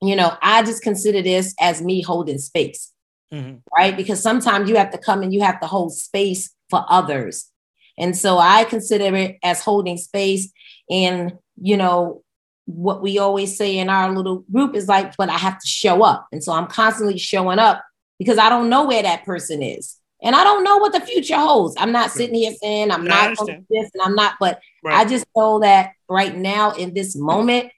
[0.00, 2.92] You know, I just consider this as me holding space,
[3.32, 3.60] Mhm.
[3.76, 3.96] right?
[3.96, 7.50] Because sometimes you have to come and you have to hold space for others.
[7.96, 10.52] And so I consider it as holding space.
[10.90, 12.22] And, you know,
[12.66, 16.02] what we always say in our little group is like, but I have to show
[16.02, 16.26] up.
[16.32, 17.82] And so I'm constantly showing up
[18.18, 19.96] because I don't know where that person is.
[20.24, 21.76] And I don't know what the future holds.
[21.78, 24.96] I'm not sitting here saying I'm not gonna this and I'm not, but Right.
[24.96, 27.70] I just know that right now in this moment,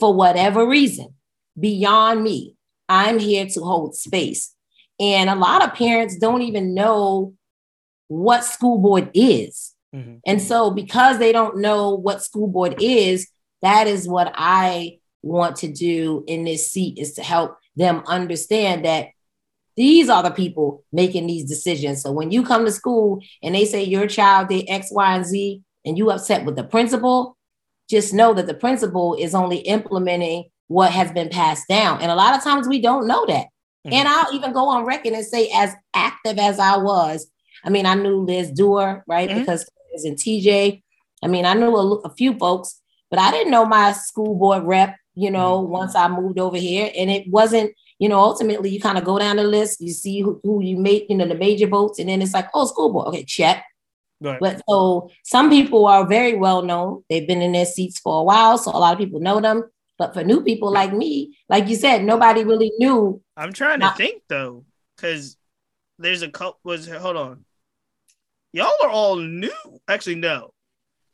[0.00, 1.14] for whatever reason,
[1.58, 2.54] beyond me,
[2.88, 4.54] I'm here to hold space.
[4.98, 7.34] And a lot of parents don't even know
[8.08, 9.74] what school board is.
[9.94, 10.20] Mhm.
[10.26, 13.28] And so, because they don't know what school board is,
[13.62, 18.84] that is what I want to do in this seat is to help them understand
[18.84, 19.08] that
[19.78, 22.02] these are the people making these decisions.
[22.02, 25.24] So when you come to school and they say your child did X, Y, and
[25.24, 27.36] Z, and you upset with the principal,
[27.88, 32.02] just know that the principal is only implementing what has been passed down.
[32.02, 33.46] And a lot of times we don't know that.
[33.86, 33.92] Mhm.
[33.92, 37.30] And I'll even go on record and say, as active as I was,
[37.64, 39.30] I mean, I knew Liz Doerr, right?
[39.30, 39.38] Mhm.
[39.38, 39.64] Because
[39.94, 40.82] Liz and TJ.
[41.22, 44.64] I mean, I knew a, a few folks, but I didn't know my school board
[44.64, 46.90] rep, you know, once I moved over here.
[46.96, 50.20] And it wasn't, you know, ultimately you kind of go down the list, you see
[50.20, 52.92] who, who you make, you know, the major votes, and then it's like, oh, school
[52.92, 53.08] board.
[53.08, 53.64] Okay, check.
[54.20, 54.40] Right.
[54.40, 57.04] But so some people are very well known.
[57.08, 59.64] They've been in their seats for a while, so a lot of people know them.
[59.96, 63.20] But for new people like me, like you said, nobody really knew.
[63.36, 64.64] I'm trying to think though,
[64.96, 65.36] because
[65.98, 66.60] there's a couple.
[66.64, 67.44] Was hold on,
[68.52, 69.50] y'all are all new.
[69.88, 70.52] Actually, no.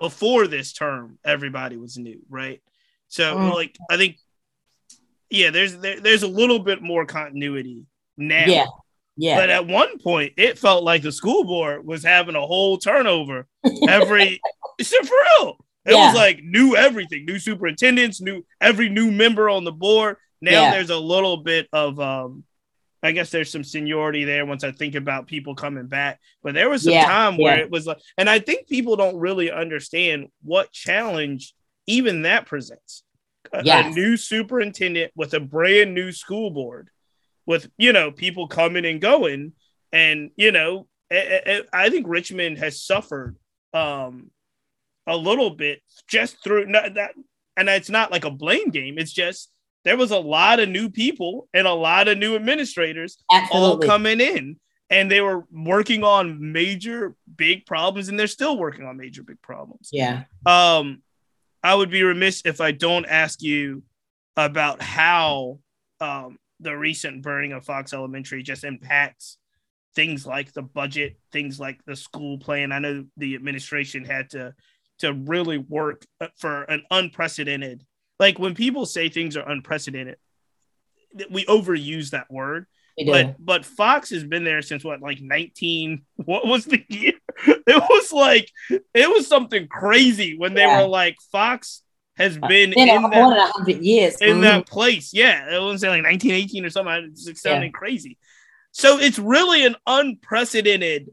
[0.01, 2.61] Before this term, everybody was new, right?
[3.09, 3.55] So, Mm.
[3.55, 4.19] like, I think,
[5.35, 7.85] yeah, there's there, there's a little bit more continuity
[8.17, 8.47] now.
[8.47, 8.67] Yeah,
[9.17, 12.79] yeah, But at one point, it felt like the school board was having a whole
[12.79, 13.47] turnover
[13.89, 14.41] every.
[14.83, 15.57] for real.
[15.87, 16.07] It Yeah.
[16.07, 20.17] was like new everything, new superintendents, new every new member on the board.
[20.41, 20.71] Now Yeah.
[20.71, 22.45] there's a little bit of um,
[23.03, 26.21] I guess there's some seniority there once I think about people coming back.
[26.43, 29.17] But there was some Yeah, time where it was like, and I think people don't
[29.19, 31.55] really understand what challenge
[31.87, 33.03] even that presents.
[33.53, 36.91] A, a new superintendent with a brand new school board,
[37.47, 39.53] with you know people coming and going,
[39.93, 41.41] and you know I,
[41.73, 43.37] I- I think Richmond has suffered
[43.73, 44.31] um,
[45.07, 47.13] a little bit just through not that,
[47.57, 48.99] and it's not like a blame game.
[48.99, 49.51] It's just
[49.85, 53.19] there was a lot of new people and a lot of new administrators
[53.51, 58.87] all coming in, and they were working on major big problems, and they're still working
[58.87, 59.91] on major big problems.
[59.93, 61.03] yeah, Um,
[61.65, 63.83] I would be remiss if I don't ask you
[64.37, 65.61] about how
[65.99, 69.39] um, the recent burning of Fox Elementary just impacts
[69.95, 72.71] things like the budget, things like the school plan.
[72.71, 74.55] I know the administration had to
[74.99, 77.83] to really work uh, for an unprecedented.
[78.21, 80.19] Like when people say things are unprecedented,
[81.31, 82.67] we overuse that word.
[83.07, 86.03] But but Fox has been there since what, like nineteen?
[86.17, 87.15] What was the year?
[87.67, 90.83] It was like it was something crazy when they Yeah.
[90.83, 91.83] were like Fox
[92.17, 94.17] has been Been in more that than a hundred years.
[94.21, 94.43] in Mhm.
[94.43, 95.13] that place.
[95.13, 97.11] Yeah, it was like nineteen eighteen or something.
[97.13, 98.19] It's sounding crazy.
[98.71, 101.09] So it's really an unprecedented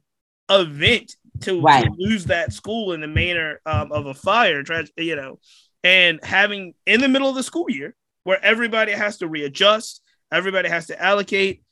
[0.50, 1.86] event to, Right.
[1.86, 4.64] to lose that school in the manner um, of a fire,
[4.98, 5.40] you know,
[5.84, 10.70] and having in the middle of the school year where everybody has to readjust, everybody
[10.70, 11.64] has to allocate, uh,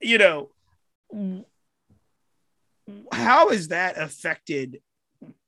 [0.00, 0.50] you know,
[3.12, 4.80] how has that affected,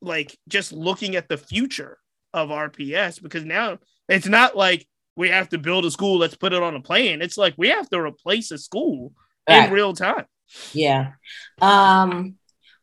[0.01, 1.99] like, just looking at the future
[2.33, 3.23] of RPS?
[3.23, 6.75] Because now it's not like we have to build a school, let's put it on
[6.75, 7.21] a plan.
[7.23, 9.12] It's like we have to replace a school
[9.49, 9.66] Right.
[9.66, 10.27] in real time.
[10.73, 11.12] Yeah.
[11.61, 12.37] Um,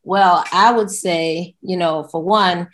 [0.04, 2.68] well, I would say, you know, for one,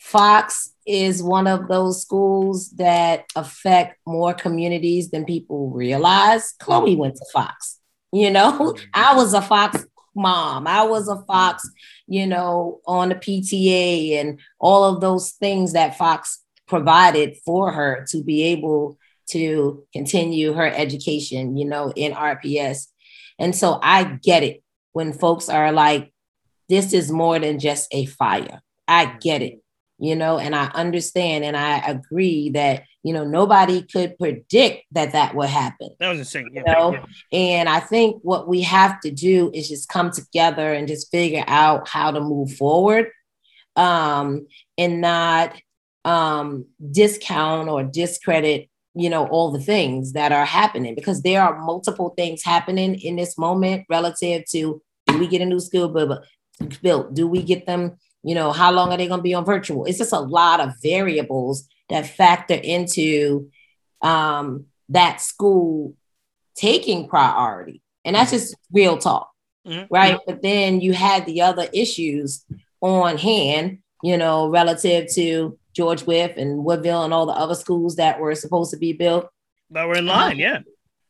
[0.00, 6.54] Fox is one of those schools that affect more communities than people realize.
[6.60, 7.75] Chloe went to Fox.
[8.12, 10.66] You know, I was a Fox mom.
[10.66, 11.68] I was a Fox,
[12.06, 18.06] you know, on the PTA and all of those things that Fox provided for her
[18.10, 18.98] to be able
[19.30, 22.86] to continue her education, you know, in RPS.
[23.38, 26.12] And so I get it when folks are like,
[26.68, 28.60] this is more than just a fire.
[28.88, 29.60] I get it,
[29.98, 35.12] you know, and I understand and I agree that, you know, nobody could predict that
[35.12, 35.90] that would happen.
[36.00, 36.50] That was insane.
[36.52, 36.62] Yeah.
[36.66, 36.92] You know?
[36.92, 37.04] yeah.
[37.38, 41.44] And I think what we have to do is just come together and just figure
[41.46, 43.12] out how to move forward
[43.76, 45.54] um, and not
[46.04, 51.60] um, discount or discredit, you know, all the things that are happening because there are
[51.60, 55.88] multiple things happening in this moment relative to do we get a new school
[56.82, 57.14] built?
[57.14, 59.84] Do we get them, you know, how long are they going to be on virtual?
[59.84, 63.50] It's just a lot of variables that factor into
[64.02, 65.94] um, that school
[66.54, 67.82] taking priority.
[68.04, 69.30] And that's just real talk,
[69.66, 69.86] Mhm.
[69.90, 70.18] right?
[70.26, 72.44] But then you had the other issues
[72.80, 77.96] on hand, you know, relative to George Wythe and Woodville and all the other schools
[77.96, 79.28] that were supposed to be built.
[79.70, 80.38] But we're in line.
[80.38, 80.60] Yeah.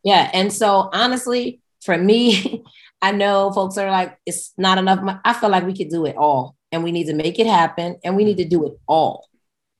[0.02, 0.30] Yeah.
[0.32, 2.64] And so honestly, for me,
[3.02, 5.20] I know folks are like, it's not enough.
[5.24, 7.98] I feel like we could do it all and we need to make it happen
[8.02, 9.25] and we need to do it all.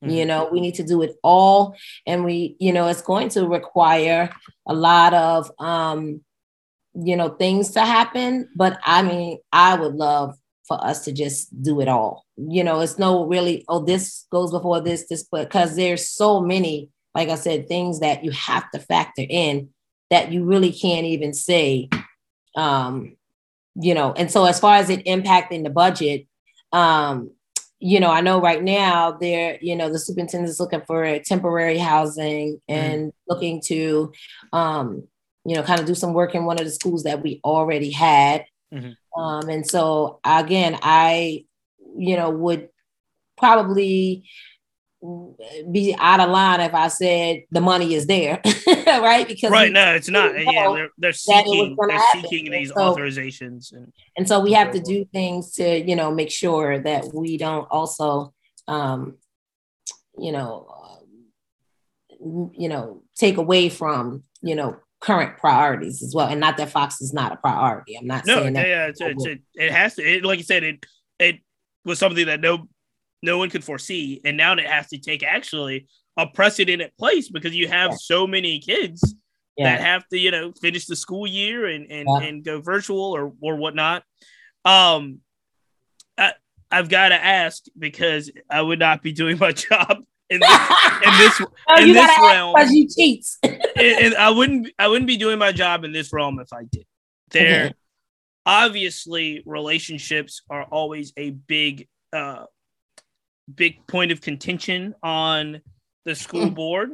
[0.01, 0.27] You Mhm.
[0.27, 1.75] know, we need to do it all.
[2.05, 4.29] And we, you know, it's going to require
[4.67, 6.21] a lot of, um,
[6.93, 8.49] you know, things to happen.
[8.55, 10.35] But I mean, I would love
[10.67, 12.25] for us to just do it all.
[12.35, 16.41] You know, it's no really, oh, this goes before this, this, but because there's so
[16.41, 19.69] many, like I said, things that you have to factor in
[20.09, 21.89] that you really can't even say,
[22.55, 23.15] um,
[23.75, 26.27] you know, and so as far as it impacting the budget,
[26.73, 27.31] um,
[27.79, 31.77] you know, I know right now there, you know, the superintendent is looking for temporary
[31.77, 34.11] housing and looking to,
[34.51, 35.07] um,
[35.45, 37.91] you know, kind of do some work in one of the schools that we already
[37.91, 38.45] had.
[38.73, 38.95] Mhm.
[39.15, 41.45] Um, and so again, I,
[41.97, 42.69] you know, would
[43.37, 44.27] probably
[45.71, 48.41] be out of line if I said the money is there,
[48.87, 49.27] right?
[49.27, 49.69] Because Right.
[49.69, 50.33] we- No, it's not.
[50.39, 50.73] Yeah.
[50.73, 52.21] They're, they're that it was seeking, they're happen.
[52.21, 53.71] seeking these So- authorizations.
[53.73, 57.37] And and so we have to do things to you know make sure that we
[57.37, 58.33] don't also
[58.67, 59.17] um
[60.17, 60.67] you know
[62.19, 66.69] um, you know take away from you know current priorities as well and not that
[66.71, 69.41] fox is not a priority i'm not no, saying yeah, that yeah, it's, it's, it,
[69.53, 70.01] it has to.
[70.01, 70.83] It, like you said, it
[71.19, 71.35] it
[71.85, 72.67] was something that no
[73.23, 77.55] no one could foresee, and now it has to take actually a precedented place because
[77.55, 77.97] you have Yeah.
[77.99, 79.15] so many kids
[79.57, 82.27] that have to you know finish the school year and and, Yeah.
[82.27, 84.03] and go virtual or or whatnot.
[84.65, 85.19] Um
[86.17, 86.33] I,
[86.71, 90.59] i've got to ask because i would not be doing my job in this
[91.05, 91.39] in this
[91.79, 92.53] in you this realm.
[92.55, 96.11] because you cheats and, and i wouldn't i wouldn't be doing my job in this
[96.11, 96.85] realm if i did.
[97.31, 97.73] There
[98.45, 102.45] obviously relationships are always a big uh
[103.53, 105.61] big point of contention on
[106.05, 106.55] the school Mm.
[106.55, 106.89] board.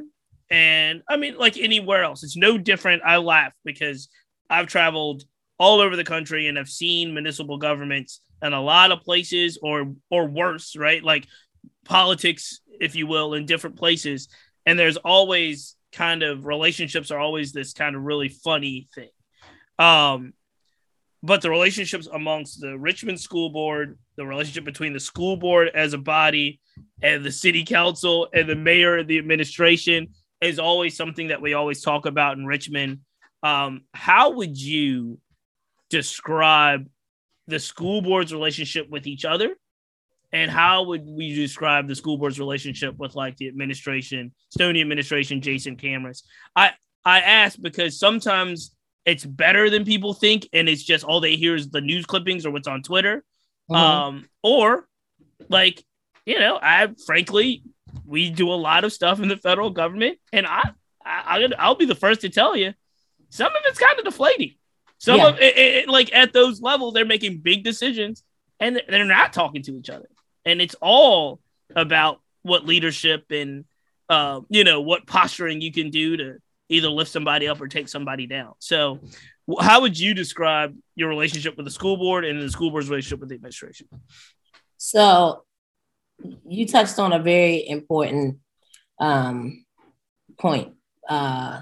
[0.50, 2.24] And i mean like anywhere else.
[2.24, 3.02] It's no different.
[3.06, 4.10] I laugh because
[4.50, 5.24] i've traveled
[5.58, 9.94] all over the country and i've seen municipal governments in a lot of places or
[10.12, 11.04] or worse right?
[11.04, 11.26] Like
[11.86, 14.28] politics if you will in different places.
[14.66, 19.10] And there's always kind of relationships are always this kind of really funny thing.
[19.80, 20.34] Um
[21.24, 25.94] but the relationships amongst the Richmond School Board, the relationship between the school board as
[25.94, 26.60] a body
[27.02, 30.08] and the city council and the mayor and the administration
[30.42, 33.00] is always something that we always talk about in Richmond.
[33.42, 35.18] Um, how would you
[35.90, 36.90] describe
[37.48, 39.56] the school board's relationship with each other?
[40.34, 45.42] And how would we describe the school board's relationship with like the administration, Stoney administration,
[45.42, 46.24] Jason Kamras?
[46.54, 46.72] I
[47.06, 48.73] I ask because sometimes
[49.06, 52.46] it's better than people think, and it's just all they hear is the news clippings
[52.46, 53.24] or what's on Twitter.
[53.70, 53.76] Mhm.
[53.76, 54.88] Um, or
[55.50, 55.84] like,
[56.26, 57.64] you know, I frankly,
[58.06, 60.72] we do a lot of stuff in the federal government, and I,
[61.06, 62.74] I, I'll be the first to tell you,
[63.30, 64.56] some of it's kind of deflating.
[65.00, 65.28] Some Yeah.
[65.30, 68.24] of it, it- it- like at those levels, they're making big decisions
[68.60, 70.08] and they're not talking to each other.
[70.46, 71.42] And it's all
[71.76, 73.66] about what leadership and
[74.10, 76.38] uh, you know what posturing you can do to
[76.74, 78.54] either lift somebody up or take somebody down.
[78.60, 79.00] So,
[79.60, 83.20] how would you describe your relationship with the school board and the school board's relationship
[83.20, 83.88] with the administration?
[84.78, 85.44] So
[86.48, 88.40] you touched on a very important
[89.00, 89.66] um,
[90.40, 90.74] point
[91.10, 91.62] uh,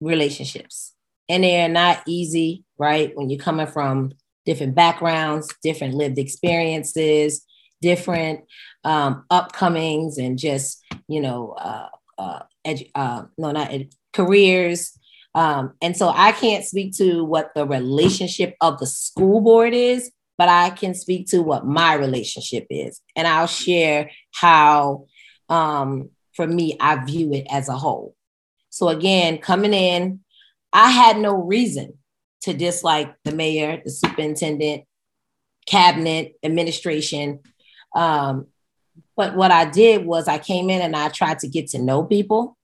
[0.00, 0.94] relationships.
[1.28, 3.10] And they're not easy, right?
[3.14, 4.12] When you're coming from
[4.46, 7.44] different backgrounds, different lived experiences,
[7.82, 8.44] different
[8.84, 14.98] um, upcomings, and just, you know, uh, uh, edu- uh, no, not ed- careers.
[15.34, 20.10] Um, and so I can't speak to what the relationship of the school board is,
[20.36, 23.00] but I can speak to what my relationship is.
[23.14, 25.06] And I'll share how,
[25.48, 28.14] um, for me, I view it as a whole.
[28.70, 30.20] So again, coming in,
[30.72, 31.94] I had no reason
[32.42, 34.84] to dislike the mayor, the superintendent,
[35.66, 37.40] cabinet, administration.
[37.94, 38.46] Um,
[39.16, 42.04] but what I did was I came in and I tried to get to know
[42.04, 42.57] people.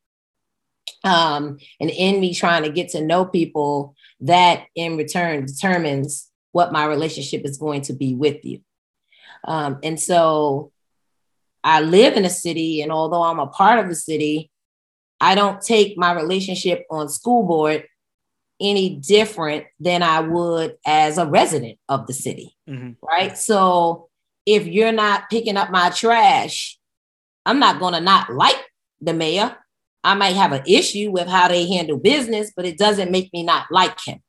[1.05, 6.73] Um, and in me trying to get to know people, that in return determines what
[6.73, 8.61] my relationship is going to be with you.
[9.47, 10.73] Um, and so
[11.63, 14.51] I live in a city, and although I'm a part of the city,
[15.21, 17.85] I don't take my relationship on school board
[18.61, 22.97] any different than I would as a resident of the city, Mhm.
[23.03, 23.37] right?
[23.37, 24.09] So
[24.47, 26.79] if you're not picking up my trash,
[27.45, 28.63] I'm not going to not like
[29.01, 29.57] the mayor.
[30.05, 33.43] I might have an issue with how they handle business, but it doesn't make me
[33.43, 34.21] not like him.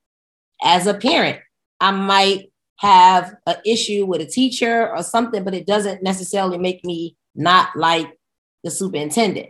[0.64, 1.40] As a parent,
[1.82, 6.84] I might have an issue with a teacher or something, but it doesn't necessarily make
[6.86, 8.08] me not like
[8.64, 9.50] the superintendent.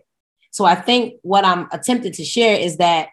[0.51, 3.09] So I think what I'm attempting to share is that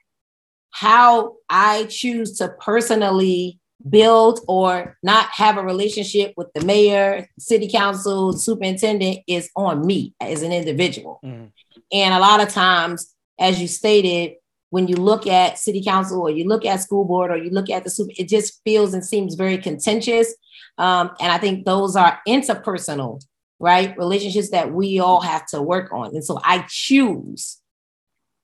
[0.70, 3.58] how I choose to personally
[3.88, 10.14] build or not have a relationship with the mayor, city council, superintendent is on me
[10.20, 11.20] as an individual.
[11.24, 11.50] Mhm.
[11.93, 14.36] And a lot of times, as you stated,
[14.70, 17.68] when you look at city council or you look at school board or you look
[17.68, 20.34] at the super, it just feels and seems very contentious.
[20.78, 23.22] Um, and I think those are interpersonal,
[23.61, 23.97] right?
[23.99, 26.14] Relationships that we all have to work on.
[26.14, 27.61] And so I choose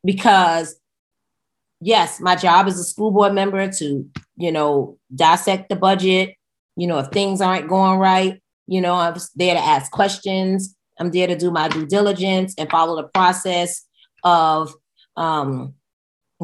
[0.05, 0.79] because,
[1.81, 6.35] yes, my job as a school board member to, you know, dissect the budget.
[6.77, 10.77] You know, if things aren't going right, you know, I'm there to ask questions.
[10.99, 13.85] I'm there to do my due diligence and follow the process
[14.25, 14.73] of
[15.17, 15.75] um,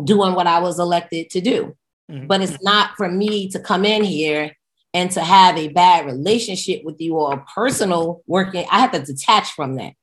[0.05, 1.77] doing what I was elected to do.
[2.11, 2.29] Mhm.
[2.29, 4.57] But it's not for me to come in here
[4.93, 8.67] and to have a bad relationship with you or a personal working.
[8.71, 9.95] I have to detach from that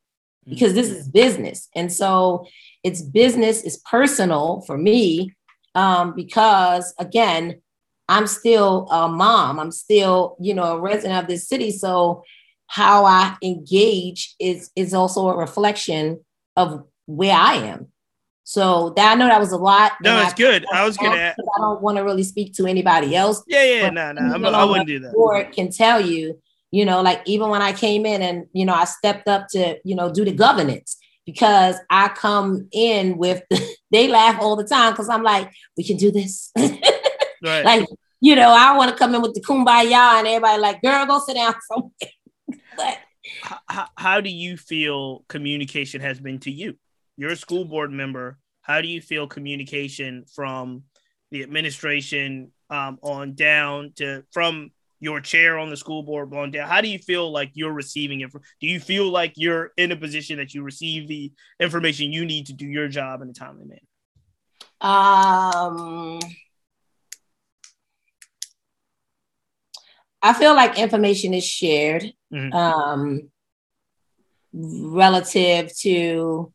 [0.47, 1.69] because this is business.
[1.75, 2.45] And so
[2.83, 5.33] it's business, it's personal for me
[5.75, 7.61] um, because, again,
[8.09, 9.59] I'm still a mom.
[9.59, 11.71] I'm still, you know, a resident of this city.
[11.71, 12.23] So
[12.71, 16.21] how I engage is is also a reflection
[16.55, 17.87] of where I am.
[18.45, 19.91] So that I know that was a lot.
[20.01, 20.65] No, it's I- good.
[20.73, 23.89] I was gonna add- I don't want to really speak to anybody else Yeah, yeah,
[23.89, 25.13] no, no, I'm, I wouldn't do that.
[25.13, 26.39] board can tell you,
[26.71, 29.77] you know, like even when I came in and you know I stepped up to
[29.83, 30.95] you know do the governance
[31.25, 33.43] because I come in with
[33.91, 36.51] they laugh all the time because I'm like we can do this,
[37.43, 37.65] Right.
[37.65, 37.85] like
[38.21, 41.19] you know I want to come in with the kumbaya and everybody like girl go
[41.19, 41.91] sit down somewhere,
[42.81, 42.97] but
[43.67, 46.75] how, how, do you feel communication has been to you?
[47.17, 48.39] You're a school board member.
[48.61, 50.83] How do you feel communication from
[51.31, 56.67] the administration um, on down to from your chair on the school board on down?
[56.67, 58.31] How do you feel like you're receiving it?
[58.31, 62.47] Do you feel like you're in a position that you receive the information you need
[62.47, 63.81] to do your job in a timely manner?
[64.81, 66.19] Um,
[70.21, 72.53] I feel like information is shared Mhm.
[72.53, 73.29] um,
[74.53, 76.51] relative to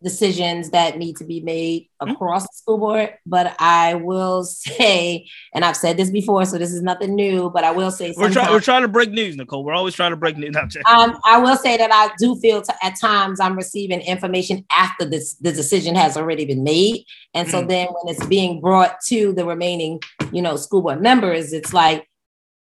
[0.00, 2.12] decisions that need to be made Mhm.
[2.12, 3.14] across the school board.
[3.26, 7.64] But I will say, and I've said this before, so this is nothing new, but
[7.64, 8.52] I will say We're trying.
[8.52, 9.64] We're trying to break news, Nicole.
[9.64, 10.54] We're always trying to break news.
[10.88, 15.04] Um, I will say that I do feel t- at times I'm receiving information after
[15.04, 17.04] this the decision has already been made,
[17.34, 17.68] and so Mhm.
[17.68, 20.00] then when it's being brought to the remaining,
[20.32, 22.08] you know, school board members, it's like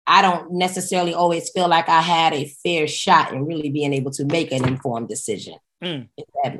[0.07, 4.11] I don't necessarily always feel like I had a fair shot in really being able
[4.11, 5.55] to make an informed decision.
[5.83, 6.09] Mm.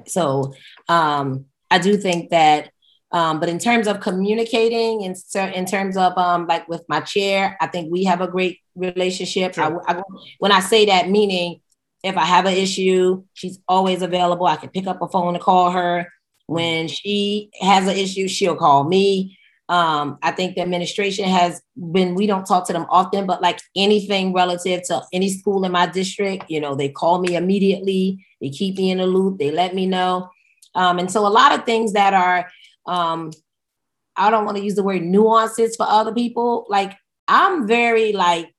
[0.08, 0.54] So
[0.88, 2.72] um, I do think that.
[3.14, 5.16] Um, but in terms of communicating, in,
[5.54, 9.52] in terms of um, like with my chair, I think we have a great relationship.
[9.58, 9.84] I, Sure.
[9.86, 10.02] I-
[10.40, 11.60] when I say that, meaning
[12.04, 14.46] if I have an issue, she's always available.
[14.46, 16.08] I can pick up a phone and call her.
[16.48, 19.38] When she has an issue, she'll call me.
[19.70, 21.62] Um, I think the administration has
[21.94, 25.72] been, we don't talk to them often, but like anything relative to any school in
[25.72, 29.50] my district, you know, they call me immediately, they keep me in the loop, they
[29.50, 30.30] let me know.
[30.76, 32.50] Um, and so a lot of things that are,
[32.86, 33.32] um,
[34.18, 36.66] I don't want to use the word nuances for other people.
[36.68, 36.98] Like
[37.28, 38.54] I'm very like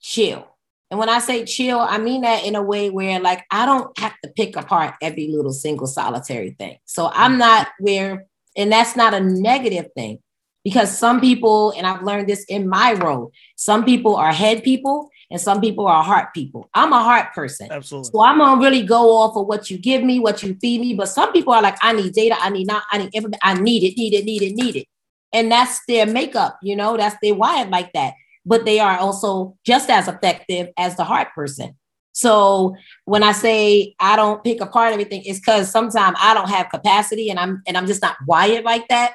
[0.00, 0.46] chill.
[0.90, 3.98] And when I say chill, I mean that in a way where like I don't
[3.98, 6.78] have to pick apart every little single solitary thing.
[6.84, 8.26] So I'm not where,
[8.58, 10.18] and that's not a negative thing
[10.64, 15.08] because some people, and I've learned this in my role, some people are head people
[15.30, 16.68] and some people are heart people.
[16.74, 17.68] I'm a heart person.
[17.70, 18.10] Absolutely.
[18.10, 20.92] So I'm gonna really go off of what you give me, what you feed me.
[20.94, 23.54] But some people are like, I need data, I need not, I need information, I
[23.54, 24.86] need it, need it, need it, need it.
[25.32, 28.12] And that's their makeup, you know, that's their wired like that
[28.48, 31.76] but they are also just as effective as the heart person.
[32.18, 36.68] So when I say I don't pick apart everything, it's because sometimes I don't have
[36.68, 39.14] capacity and I'm and I'm just not wired like that.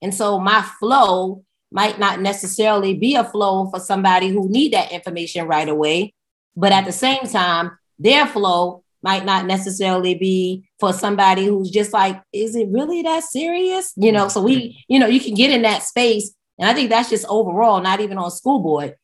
[0.00, 4.92] And so my flow might not necessarily be a flow for somebody who need that
[4.92, 6.14] information right away.
[6.56, 11.92] But at the same time, their flow might not necessarily be for somebody who's just
[11.92, 13.92] like, is it really that serious?
[13.96, 16.88] You know, so we, you know, you can get in that space and I think
[16.88, 18.96] that's just overall, not even on school board,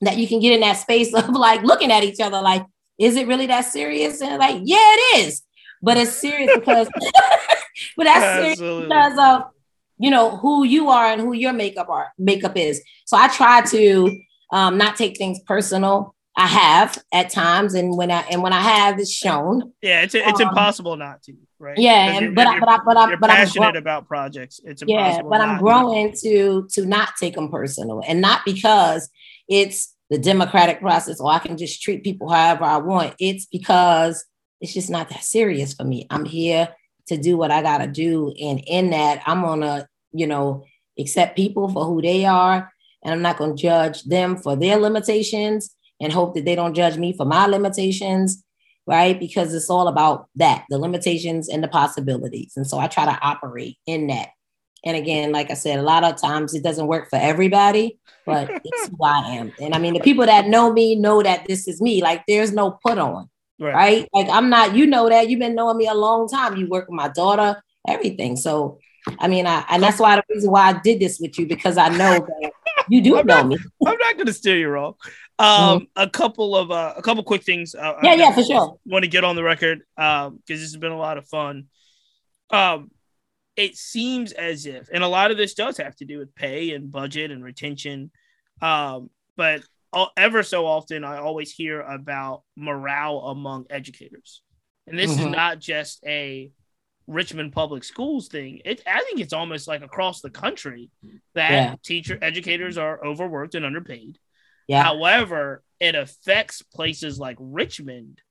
[0.00, 2.64] that you can get in that space of like looking at each other like,
[2.98, 4.20] is it really that serious?
[4.20, 5.42] And like, yeah, it is.
[5.82, 6.88] But it's serious because,
[7.96, 9.50] but that's serious because of
[9.98, 12.82] you know who you are and who your makeup are makeup is.
[13.04, 14.20] So I try to
[14.52, 16.14] um, not take things personal.
[16.36, 19.72] I have at times, and when I and when I have, it's shown.
[19.82, 21.78] Yeah, it's it's Um, impossible not to, right?
[21.78, 24.60] Yeah, and but I, but I, but I, but I'm passionate about projects.
[24.64, 25.62] It's yeah, but I'm to.
[25.62, 29.08] growing to to not take them personal, and not because
[29.48, 33.14] it's the democratic process or I can just treat people however I want.
[33.18, 34.24] It's because
[34.60, 36.06] it's just not that serious for me.
[36.10, 36.68] I'm here
[37.08, 40.64] to do what I gotta do, and in that, I'm gonna you know
[40.98, 42.72] accept people for who they are,
[43.02, 46.96] and I'm not gonna judge them for their limitations and hope that they don't judge
[46.96, 48.44] me for my limitations
[48.86, 49.18] right?
[49.18, 52.52] Because it's all about that the limitations and the possibilities.
[52.56, 54.28] And so I try to operate in that.
[54.84, 58.50] And again, like I said, a lot of times it doesn't work for everybody, but
[58.64, 59.52] it's who I am.
[59.60, 62.02] And I mean, the people that know me know that this is me.
[62.02, 63.28] Like there's no put on,
[63.58, 63.74] Right.
[63.74, 64.08] right?
[64.12, 66.56] Like I'm not, you know that you've been knowing me a long time.
[66.56, 68.36] You work with my daughter, everything.
[68.36, 68.78] So,
[69.18, 71.76] I mean, I, and that's why the reason why I did this with you because
[71.78, 72.52] I know that
[72.88, 73.56] you do I'm know not- me.
[73.86, 74.94] I'm not going to steer you wrong.
[75.38, 77.74] Um, a couple of uh, a couple quick things.
[77.74, 78.04] Uh, Mm-hmm.
[78.06, 78.78] Yeah, yeah, for sure.
[78.86, 81.64] Want to get on the record um because this has been a lot of fun.
[82.50, 82.90] Um,
[83.56, 86.72] it seems as if, and a lot of this does have to do with pay
[86.72, 88.10] and budget and retention.
[88.60, 94.42] Um, but all, ever so often, I always hear about morale among educators,
[94.86, 95.32] and this is Mhm.
[95.32, 96.50] not just a
[97.06, 98.62] Richmond Public Schools thing.
[98.64, 100.90] It, I think it's almost like across the country
[101.34, 101.74] that Yeah.
[101.82, 104.18] teacher educators are overworked and underpaid.
[104.66, 104.82] Yeah.
[104.82, 108.22] However, it affects places like Richmond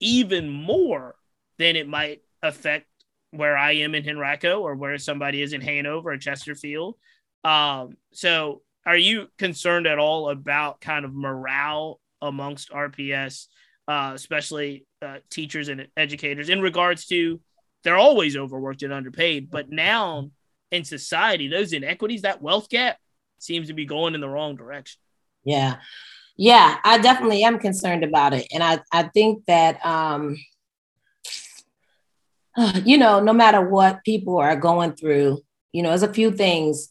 [0.00, 1.16] even more
[1.56, 2.86] than it might affect
[3.30, 6.96] where I am in Henrico or where somebody is in Hanover or Chesterfield.
[7.44, 13.46] Um, so, are you concerned at all about kind of morale amongst RPS,
[13.86, 17.40] uh, especially uh, teachers and educators, in regards to
[17.84, 20.30] they're always overworked and underpaid, but now
[20.70, 22.98] in society, those inequities, that wealth gap,
[23.38, 25.00] seems to be going in the wrong direction.
[25.44, 25.76] Yeah.
[26.36, 28.46] Yeah, I definitely am concerned about it.
[28.52, 30.36] And I, I think that, um,
[32.84, 35.40] you know, no matter what people are going through,
[35.72, 36.88] you know, there's a few things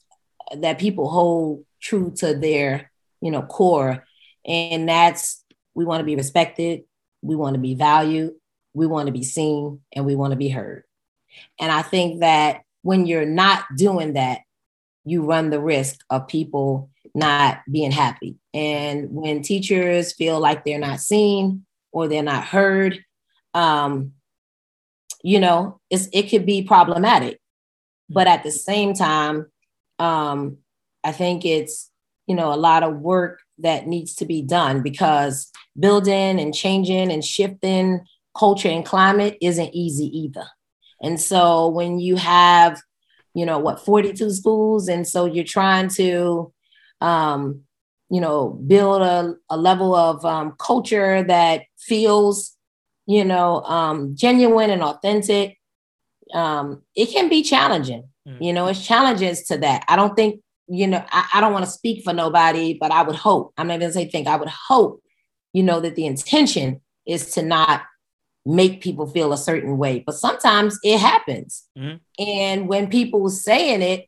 [0.55, 2.91] that people hold true to their,
[3.21, 4.05] you know, core.
[4.45, 5.43] And that's
[5.73, 6.81] we want to be respected,
[7.21, 8.33] we want to be valued,
[8.73, 10.83] we want to be seen, and we want to be heard.
[11.59, 14.39] And I think that when you're not doing that,
[15.03, 18.37] you run the risk of people not being happy.
[18.53, 23.03] And when teachers feel like they're not seen or they're not heard,
[23.53, 24.13] um,
[25.23, 27.39] you know, it's, it could be problematic.
[28.09, 29.47] But at the same time,
[29.99, 30.57] um,
[31.03, 31.89] I think it's,
[32.27, 37.11] you know, a lot of work that needs to be done because building and changing
[37.11, 38.01] and shifting
[38.37, 40.45] culture and climate isn't easy either.
[41.01, 42.81] And so when you have,
[43.33, 46.51] you know, what, 42 schools, and so you're trying to,
[47.01, 47.61] um,
[48.09, 52.56] you know, build a, a level of um, culture that feels,
[53.07, 55.57] you know, um, genuine and authentic,
[56.33, 58.03] um, it can be challenging.
[58.27, 58.37] Mm.
[58.41, 59.85] You know, it's challenges to that.
[59.87, 63.01] I don't think, you know, I, I don't want to speak for nobody, but I
[63.01, 65.01] would hope, I'm not even gonna say think, I would hope,
[65.53, 67.83] you know, that the intention is to not
[68.45, 70.03] make people feel a certain way.
[70.05, 71.65] But sometimes it happens.
[71.77, 71.99] Mhm.
[72.19, 74.07] And when people saying it,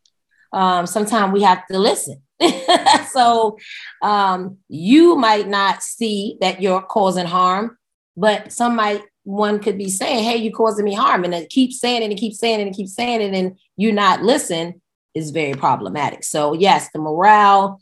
[0.51, 2.21] um, sometimes we have to listen.
[3.11, 3.57] so
[4.01, 7.77] um, you might not see that you're causing harm,
[8.19, 11.79] but some might one could be saying, "Hey, you're causing me harm," and it keeps
[11.79, 14.81] saying it and keeps saying it and keeps saying it, and you not listen
[15.15, 16.23] is very problematic.
[16.23, 17.81] So yes, the morale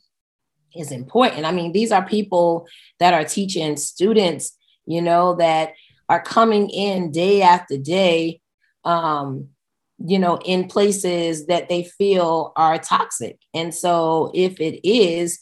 [0.76, 1.46] is important.
[1.46, 2.68] I mean, these are people
[3.00, 5.74] that are teaching students, you know, that
[6.10, 8.42] are coming in day after day,
[8.84, 9.50] um,
[9.98, 13.40] you know, in places that they feel are toxic.
[13.54, 15.40] And so if it is,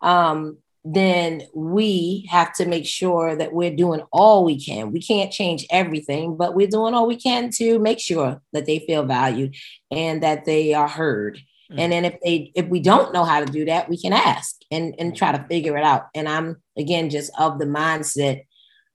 [0.00, 4.92] um, then we have to make sure that we're doing all we can.
[4.92, 8.78] We can't change everything, but we're doing all we can to make sure that they
[8.78, 9.56] feel valued
[9.90, 11.38] and that they are heard.
[11.70, 11.80] Mm-hmm.
[11.80, 14.54] And then if they if we don't know how to do that, we can ask
[14.70, 16.06] and and try to figure it out.
[16.14, 18.44] And I'm again just of the mindset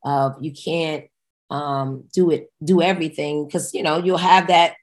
[0.05, 1.05] of you can't
[1.49, 4.75] um, do it do everything because you know you'll have that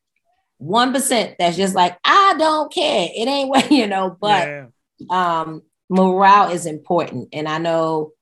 [0.59, 3.09] one percent that's just like I don't care.
[3.17, 4.67] It ain't what you know, but yeah.
[5.09, 7.29] um morale is important.
[7.33, 8.13] And I know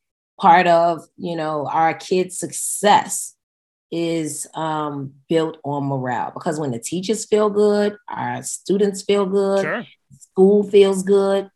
[0.40, 3.34] part of, you know, our kids' success
[3.90, 9.62] is um, built on morale because when the teachers feel good, our students feel good,
[9.62, 9.86] sure.
[10.18, 11.48] school feels good,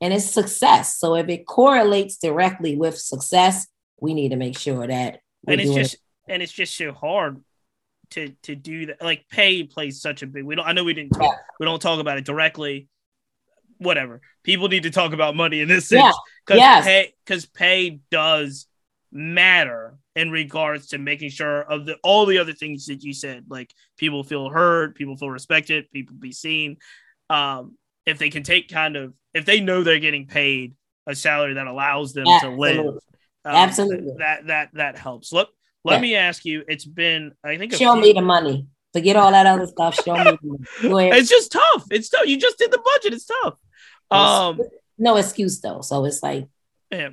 [0.00, 0.98] and it's success.
[0.98, 3.66] So if it correlates directly with success,
[4.00, 5.96] we need to make sure that and it's just
[6.28, 7.42] and it's just so hard
[8.10, 9.02] to to do that.
[9.02, 10.44] Like pay plays such a big.
[10.44, 10.66] We don't.
[10.66, 11.12] I know we didn't.
[11.12, 11.38] Talk, yeah.
[11.58, 12.88] We don't talk about it directly,
[13.78, 14.20] whatever.
[14.42, 16.16] People need to talk about money in this sense
[16.46, 16.76] because yeah.
[16.76, 16.84] yes.
[16.84, 18.66] pay because pay does
[19.10, 23.44] matter in regards to making sure of the all the other things that you said,
[23.48, 26.76] like people feel heard, people feel respected, people be seen.
[27.30, 30.74] Um, if they can take kind of if they know they're getting paid
[31.06, 32.74] a salary that allows them Absolutely.
[32.74, 32.94] to live,
[33.44, 35.32] um, Absolutely, that that that helps.
[35.32, 35.50] Look,
[35.84, 36.00] let yeah.
[36.00, 36.64] me ask you.
[36.66, 38.66] It's been I think show few, me the money.
[38.92, 39.94] Forget all that other stuff.
[40.04, 40.16] Show
[40.82, 41.10] me.
[41.10, 41.84] It's just tough.
[41.90, 42.26] It's tough.
[42.26, 43.12] You just did the budget.
[43.12, 43.54] It's tough.
[44.10, 44.60] Um,
[44.98, 45.80] no excuse though.
[45.80, 46.48] So it's like,
[46.90, 47.10] yeah,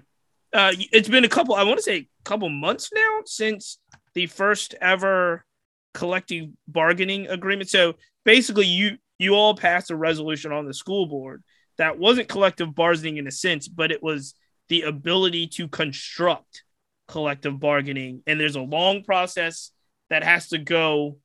[0.53, 1.55] uh, it's been a couple.
[1.55, 3.79] I want to say a couple months now since
[4.13, 5.45] the first ever
[5.93, 7.69] collective bargaining agreement.
[7.69, 11.43] So basically, you you all passed a resolution on the school board
[11.77, 14.33] that wasn't collective bargaining in a sense, but it was
[14.69, 16.63] the ability to construct
[17.07, 18.23] collective bargaining.
[18.25, 19.71] And there's a long process
[20.09, 21.17] that has to go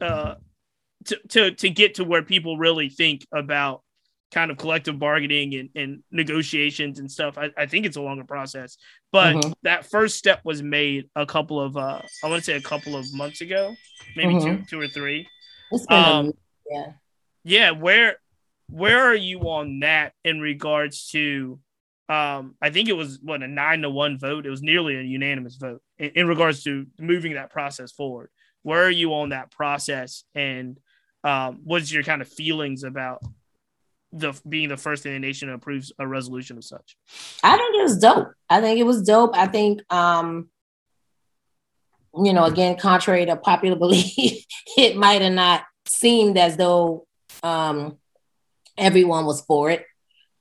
[0.00, 0.34] uh,
[1.06, 3.82] to, to to get to where people really think about
[4.32, 7.38] kind of collective bargaining and, and negotiations and stuff.
[7.38, 8.76] I, I, think it's a longer process,
[9.10, 9.52] but mm-hmm.
[9.62, 12.96] that first step was made a couple of uh, I want to say a couple
[12.96, 13.74] of months ago,
[14.16, 14.62] maybe mm-hmm.
[14.62, 15.26] two two or three.
[15.88, 16.32] Um,
[16.70, 16.92] yeah,
[17.44, 17.70] yeah.
[17.70, 18.16] Where
[18.68, 21.58] where are you on that in regards to?
[22.10, 24.46] Um, I think it was what a nine to one vote.
[24.46, 28.30] It was nearly a unanimous vote in, in regards to moving that process forward.
[28.62, 30.78] Where are you on that process, and
[31.24, 33.22] um, what's your kind of feelings about
[34.12, 36.96] the being the first in the nation to approve a resolution of such?
[37.42, 38.32] I think it was dope.
[38.48, 39.36] I think it was dope.
[39.36, 40.48] I think um
[42.16, 44.44] you know, again, contrary to popular belief,
[44.76, 47.06] it might have not seemed as though
[47.42, 47.98] um
[48.76, 49.84] everyone was for it.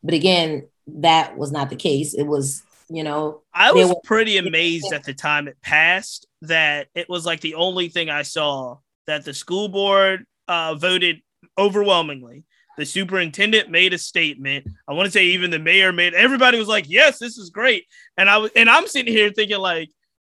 [0.03, 2.13] But again, that was not the case.
[2.13, 7.09] It was, you know, I was pretty amazed at the time it passed that it
[7.09, 11.21] was like the only thing I saw that the school board uh, voted
[11.57, 12.45] overwhelmingly
[12.77, 14.67] the superintendent made a statement.
[14.87, 16.13] I want to say even the mayor made.
[16.13, 17.85] Everybody was like, "Yes, this is great,"
[18.17, 19.89] and I was, and I'm sitting here thinking like,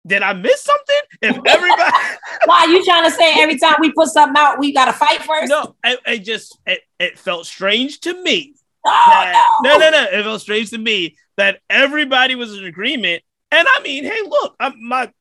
[0.06, 1.00] did I miss something?
[1.22, 1.92] If everybody,
[2.46, 4.92] why are you trying to say every time we put something out, we got to
[4.92, 5.50] fight first?
[5.50, 8.54] No, it, it just it, it, felt strange to me.
[8.86, 9.72] Oh, that, no.
[9.72, 10.18] no, no, no.
[10.18, 13.22] It felt strange to me that everybody was in agreement.
[13.50, 15.12] And I mean, hey, look, I'm my,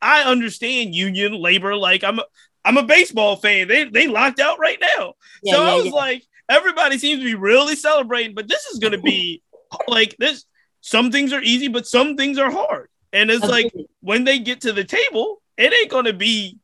[0.00, 1.76] I understand union labor.
[1.76, 2.24] Like I'm, a,
[2.64, 3.68] I'm a baseball fan.
[3.68, 5.14] They they locked out right now.
[5.42, 5.92] Yeah, so yeah, I was yeah.
[5.92, 9.42] like, everybody seems to be really celebrating, but this is going to be
[9.88, 10.44] like this.
[10.80, 12.88] Some things are easy, but some things are hard.
[13.12, 16.58] And it's like when they get to the table, it ain't going to be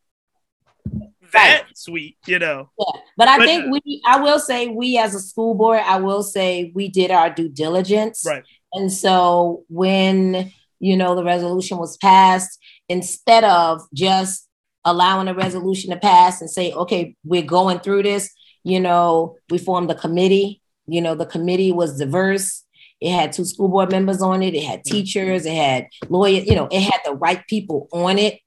[1.33, 1.77] that right.
[1.77, 2.71] sweet, you know.
[2.79, 3.01] Yeah.
[3.17, 6.23] But I but, think we, I will say, we as a school board, I will
[6.23, 8.25] say we did our due diligence.
[8.27, 8.45] Right.
[8.73, 12.59] And so when, you know, the resolution was passed,
[12.89, 14.49] instead of just
[14.85, 18.31] allowing a resolution to pass and say, okay, we're going through this,
[18.69, 20.61] you know, we formed a committee.
[20.87, 22.65] You know, the committee was diverse.
[23.01, 24.55] It had two school board members on it.
[24.55, 25.47] It had teachers.
[25.47, 26.47] It had lawyers.
[26.47, 28.41] You know, it had the right people on it.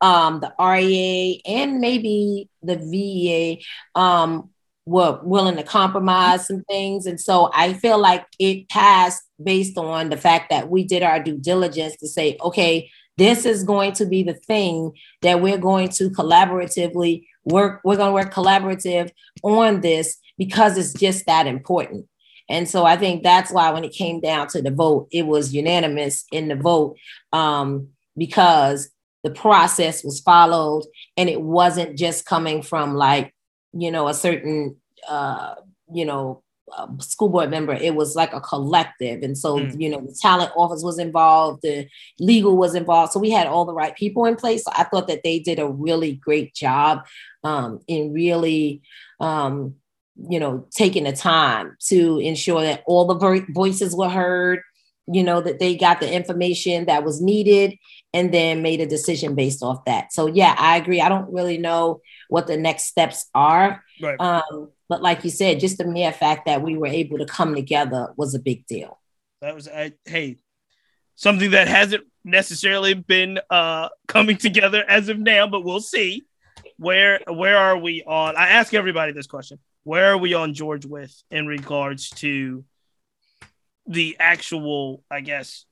[0.00, 3.64] Um, the REA and maybe the VEA
[3.94, 4.50] um,
[4.86, 7.04] were willing to compromise some things.
[7.04, 11.22] And so I feel like it passed based on the fact that we did our
[11.22, 14.92] due diligence to say, okay, this is going to be the thing
[15.22, 17.80] that we're going to collaboratively work.
[17.84, 19.10] We're going to work collaborative
[19.42, 22.06] on this because it's just that important.
[22.48, 25.52] And so I think that's why when it came down to the vote, it was
[25.52, 26.96] unanimous in the vote
[27.32, 28.88] um, because
[29.24, 30.84] the process was followed
[31.16, 33.34] and it wasn't just coming from like,
[33.72, 34.76] you know, a certain,
[35.08, 35.56] uh,
[35.92, 36.42] you know,
[37.00, 37.72] school board member.
[37.72, 39.22] It was like a collective.
[39.22, 39.80] And so, mm.
[39.80, 41.88] you know, the talent office was involved, the
[42.18, 43.12] legal was involved.
[43.12, 44.64] So we had all the right people in place.
[44.64, 47.06] So I thought that they did a really great job
[47.44, 48.82] um, in really,
[49.20, 49.74] um,
[50.28, 54.60] you know, taking the time to ensure that all the voices were heard,
[55.06, 57.76] you know, that they got the information that was needed
[58.12, 60.12] and then made a decision based off that.
[60.12, 61.00] So, yeah, I agree.
[61.00, 63.82] I don't really know what the next steps are.
[64.00, 64.20] Right.
[64.20, 67.54] Um, but like you said, just the mere fact that we were able to come
[67.54, 68.98] together was a big deal.
[69.40, 70.38] That was, I, hey,
[71.14, 76.24] something that hasn't necessarily been uh, coming together as of now, but we'll see.
[76.76, 78.36] Where where are we on?
[78.36, 82.64] I ask everybody this question: Where are we on George Wythe in regards to
[83.86, 85.02] the actual?
[85.10, 85.64] I guess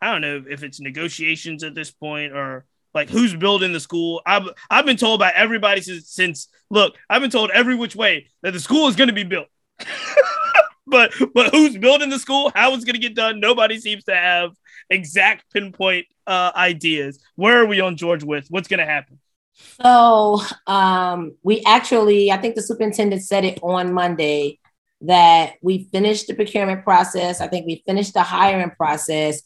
[0.00, 2.64] I don't know if it's negotiations at this point or
[2.94, 4.22] like who's building the school.
[4.24, 8.28] I've I've been told by everybody since since look, I've been told every which way
[8.42, 9.48] that the school is going to be built.
[10.86, 12.52] but but who's building the school?
[12.54, 13.40] How it's going to get done?
[13.40, 14.50] Nobody seems to have
[14.90, 17.22] exact pinpoint uh, ideas.
[17.36, 18.46] Where are we on George Wythe?
[18.48, 19.18] What's going to happen?
[19.54, 24.58] So um, we actually, I think the superintendent said it on Monday
[25.02, 27.40] that we finished the procurement process.
[27.40, 29.42] I think we finished the hiring process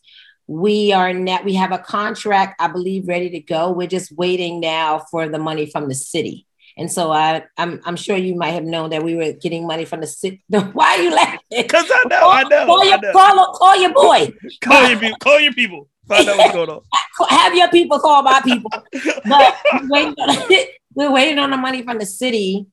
[0.49, 4.61] we are now we have a contract i believe ready to go we're just waiting
[4.61, 6.46] now for the money from the city
[6.78, 9.84] and so I, I'm, I'm sure you might have known that we were getting money
[9.84, 10.44] from the city.
[10.49, 11.40] Why are you laughing?
[11.51, 12.66] Because I know, I know.
[12.66, 13.12] Call your, I know.
[13.12, 14.32] Call, call your boy.
[14.62, 15.18] call your people.
[15.18, 15.88] Call your people.
[16.07, 16.80] Find out what's going on.
[17.28, 18.70] Have your people call my people.
[18.70, 22.66] but we're waiting, on, we're waiting on the money from the city.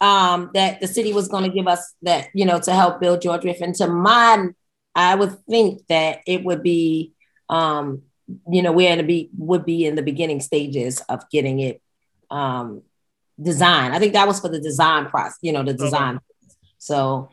[0.00, 3.22] Um, that the city was going to give us that you know to help build
[3.22, 3.60] George Riff.
[3.60, 4.56] And to mine,
[4.96, 7.12] I would think that it would be
[7.52, 8.02] um,
[8.50, 11.82] you know, we're to be would be in the beginning stages of getting it
[12.30, 12.82] um,
[13.40, 13.94] designed.
[13.94, 16.16] I think that was for the design process, you know, the design.
[16.16, 16.24] Okay.
[16.78, 17.30] So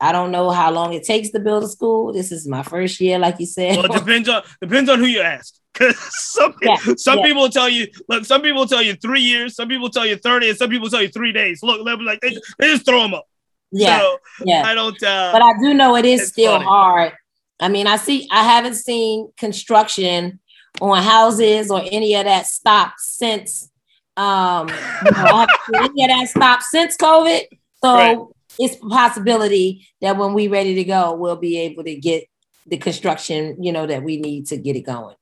[0.00, 2.12] I don't know how long it takes to build a school.
[2.12, 3.76] This is my first year, like you said.
[3.76, 5.54] Well, it depends on depends on who you ask.
[5.72, 5.96] Because
[6.34, 7.24] some yeah, some yeah.
[7.24, 10.50] people tell you, look, some people tell you three years, some people tell you 30,
[10.50, 11.62] and some people tell you three days.
[11.62, 13.24] Look, they'll be like, they, they just throw them up.
[13.70, 14.00] Yeah.
[14.00, 14.64] So yeah.
[14.66, 16.64] I don't uh, but I do know it is still funny.
[16.66, 17.12] hard
[17.62, 20.40] I mean, I see, I haven't seen construction
[20.80, 23.70] on houses or any of that stop since,
[24.16, 24.68] um,
[25.04, 27.42] you know, any of that stop since COVID.
[27.84, 28.18] So right.
[28.58, 32.24] it's a possibility that when we're ready to go, we'll be able to get
[32.66, 35.14] the construction, you know, that we need to get it going.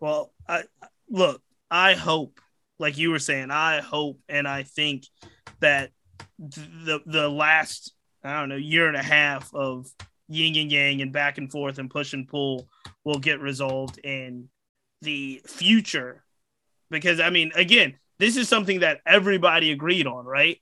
[0.00, 0.64] Well, I
[1.10, 2.40] look, I hope,
[2.78, 5.04] like you were saying, I hope and I think
[5.60, 5.90] that
[6.38, 7.92] the the last
[8.24, 9.86] I don't know year and a half of
[10.32, 12.68] yin and yang and back and forth and push and pull
[13.04, 14.48] will get resolved in
[15.02, 16.24] the future.
[16.90, 20.60] Because I mean, again, this is something that everybody agreed on, right?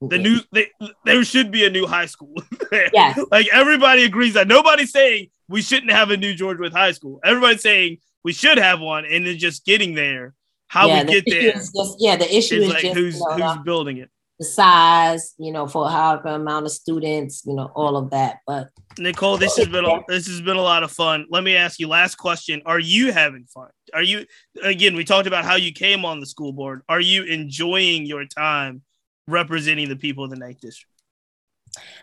[0.00, 0.68] The new they,
[1.04, 2.34] there should be a new high school.
[2.92, 3.14] yeah.
[3.30, 7.20] Like everybody agrees that nobody's saying we shouldn't have a new George Wythe high school.
[7.22, 10.34] Everybody's saying we should have one, and then just getting there.
[10.66, 11.52] How yeah, we get there.
[11.52, 14.10] Just, yeah, the issue is, is like just, who's you know, who's building it
[14.42, 18.38] the size, you know, for however amount of students, you know, all of that.
[18.46, 21.26] But Nicole, this has been a, this has been a lot of fun.
[21.30, 23.70] Let me ask you last question: Are you having fun?
[23.94, 24.26] Are you
[24.62, 24.94] again?
[24.94, 26.82] We talked about how you came on the school board.
[26.88, 28.82] Are you enjoying your time
[29.26, 30.92] representing the people of the ninth district?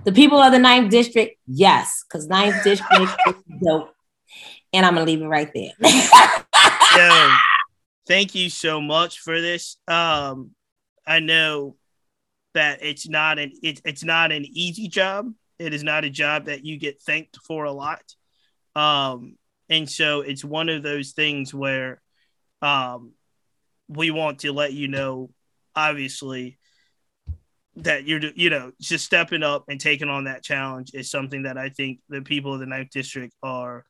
[0.03, 3.93] The people of the ninth district, yes, because ninth district is dope.
[4.73, 5.71] And I'm gonna leave it right there.
[6.97, 7.35] Yo,
[8.07, 9.77] thank you so much for this.
[9.87, 10.51] Um,
[11.05, 11.75] I know
[12.53, 15.31] that it's not an it, it's not an easy job.
[15.59, 18.03] It is not a job that you get thanked for a lot.
[18.75, 19.35] Um,
[19.69, 22.01] and so it's one of those things where
[22.61, 23.11] um,
[23.87, 25.29] we want to let you know,
[25.75, 26.57] obviously,
[27.75, 31.57] that you're you know just stepping up and taking on that challenge is something that
[31.57, 33.85] I think the people of the ninth district are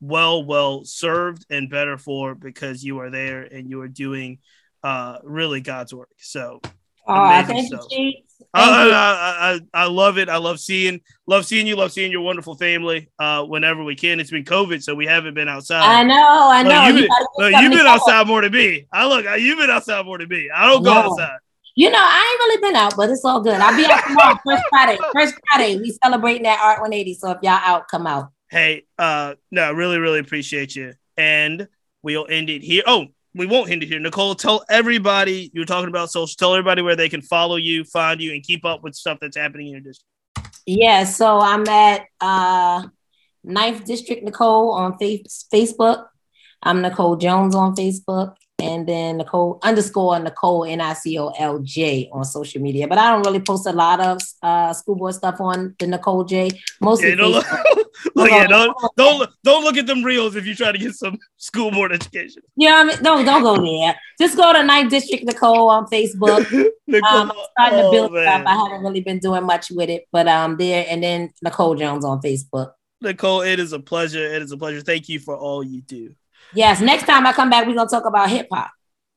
[0.00, 4.38] well well served and better for because you are there and you are doing
[4.84, 6.10] uh, really God's work.
[6.18, 6.60] So
[7.06, 8.24] Oh, thank you, Chief.
[8.54, 10.28] I, I, I, love it.
[10.28, 13.08] I love seeing, love seeing you, love seeing your wonderful family.
[13.18, 14.20] Uh, whenever we can.
[14.20, 15.82] It's been COVID, so we haven't been outside.
[15.82, 16.86] I know, I know.
[16.86, 18.86] you've been, you you've been outside more than me.
[18.92, 20.50] I look, you've been outside more than me.
[20.54, 21.38] I don't go outside.
[21.74, 23.54] You know, I ain't really been out, but it's all good.
[23.54, 24.98] I'll be out tomorrow, first Friday.
[25.14, 27.14] First Friday, we celebrating that Art 180.
[27.14, 28.30] So if y'all out, come out.
[28.50, 30.92] Hey, uh, no, really, really appreciate you.
[31.16, 31.68] And
[32.02, 32.82] we'll end it here.
[32.86, 33.98] Oh, we won't it here.
[33.98, 36.34] Nicole, tell everybody you're talking about social.
[36.36, 39.36] Tell everybody where they can follow you, find you, and keep up with stuff that's
[39.36, 40.08] happening in your district.
[40.66, 42.86] Yeah, so I'm at uh
[43.44, 46.06] Ninth District Nicole on face- Facebook.
[46.62, 51.58] I'm Nicole Jones on Facebook, and then Nicole underscore Nicole N I C O L
[51.60, 52.86] J on social media.
[52.88, 56.24] But I don't really post a lot of uh school board stuff on the Nicole
[56.24, 56.50] J.
[56.80, 57.46] Mostly Yeah, don't look,
[58.14, 60.94] look, yeah, don't, don't look- don't look at them reels if you try to get
[60.94, 62.42] some school board education.
[62.56, 63.96] Yeah, I mean, no, don't go there.
[64.20, 66.50] Just go to Ninth District Nicole on Facebook.
[66.86, 68.46] Nicole, Um, I'm starting to oh, build it up.
[68.46, 72.04] I haven't really been doing much with it, but um, there and then Nicole Jones
[72.04, 72.72] on Facebook.
[73.00, 74.24] Nicole, it is a pleasure.
[74.24, 74.80] It is a pleasure.
[74.80, 76.14] Thank you for all you do.
[76.54, 78.70] Yes, next time I come back, we're gonna talk about hip hop.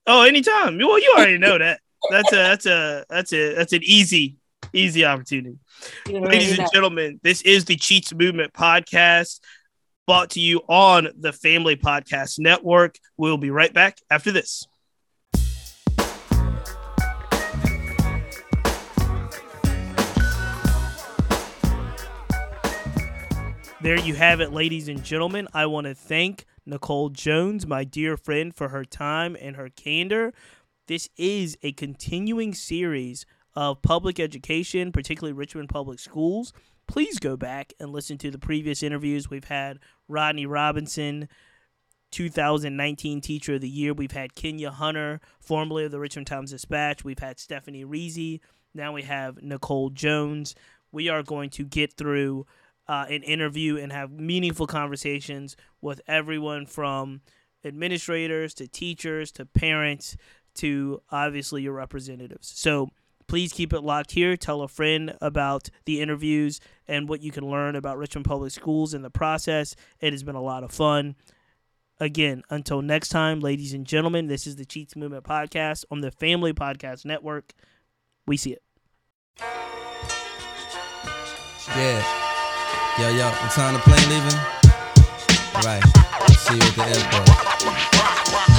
[0.08, 0.78] Oh, anytime.
[0.78, 1.82] Well, you already know that.
[2.10, 4.38] That's a that's a that's a that's an easy
[4.74, 5.58] easy opportunity.
[6.08, 6.70] Ladies and know.
[6.74, 9.42] gentlemen, this is the Cheats Movement podcast
[10.08, 12.98] brought to you on the Family Podcast Network.
[13.18, 14.66] We'll be right back after this.
[23.82, 25.48] There you have it, ladies and gentlemen.
[25.54, 30.34] I want to thank Nicole Jones, my dear friend, for her time and her candor.
[30.88, 36.54] This is a continuing series of public education, particularly Richmond Public Schools.
[36.88, 39.30] Please go back and listen to the previous interviews.
[39.30, 41.28] We've had Rodney Robinson,
[42.12, 43.94] 2019 Teacher of the Year.
[43.94, 47.04] We've had Kenya Hunter, formerly of the Richmond Times Dispatch.
[47.04, 48.42] We've had Stephanie Rizzi.
[48.74, 50.56] Now we have Nicole Jones.
[50.92, 52.46] We are going to get through
[52.88, 57.22] uh, an interview and have meaningful conversations with everyone from
[57.64, 60.16] administrators to teachers to parents
[60.56, 62.52] to obviously your representatives.
[62.56, 62.90] So
[63.28, 64.38] please keep it locked here.
[64.38, 68.94] Tell a friend about the interviews and what you can learn about Richmond Public Schools
[68.94, 69.76] in the process.
[70.00, 71.16] It has been a lot of fun.
[72.00, 76.12] Again, until next time, ladies and gentlemen, this is the Cheats Movement Podcast on the
[76.12, 77.54] Family Podcast Network.
[78.28, 78.62] We see it.
[81.70, 82.25] Yeah.
[82.98, 84.40] Yo, yo, what time the plane leaving?
[85.66, 85.84] Right.
[86.38, 88.55] See you at the airport.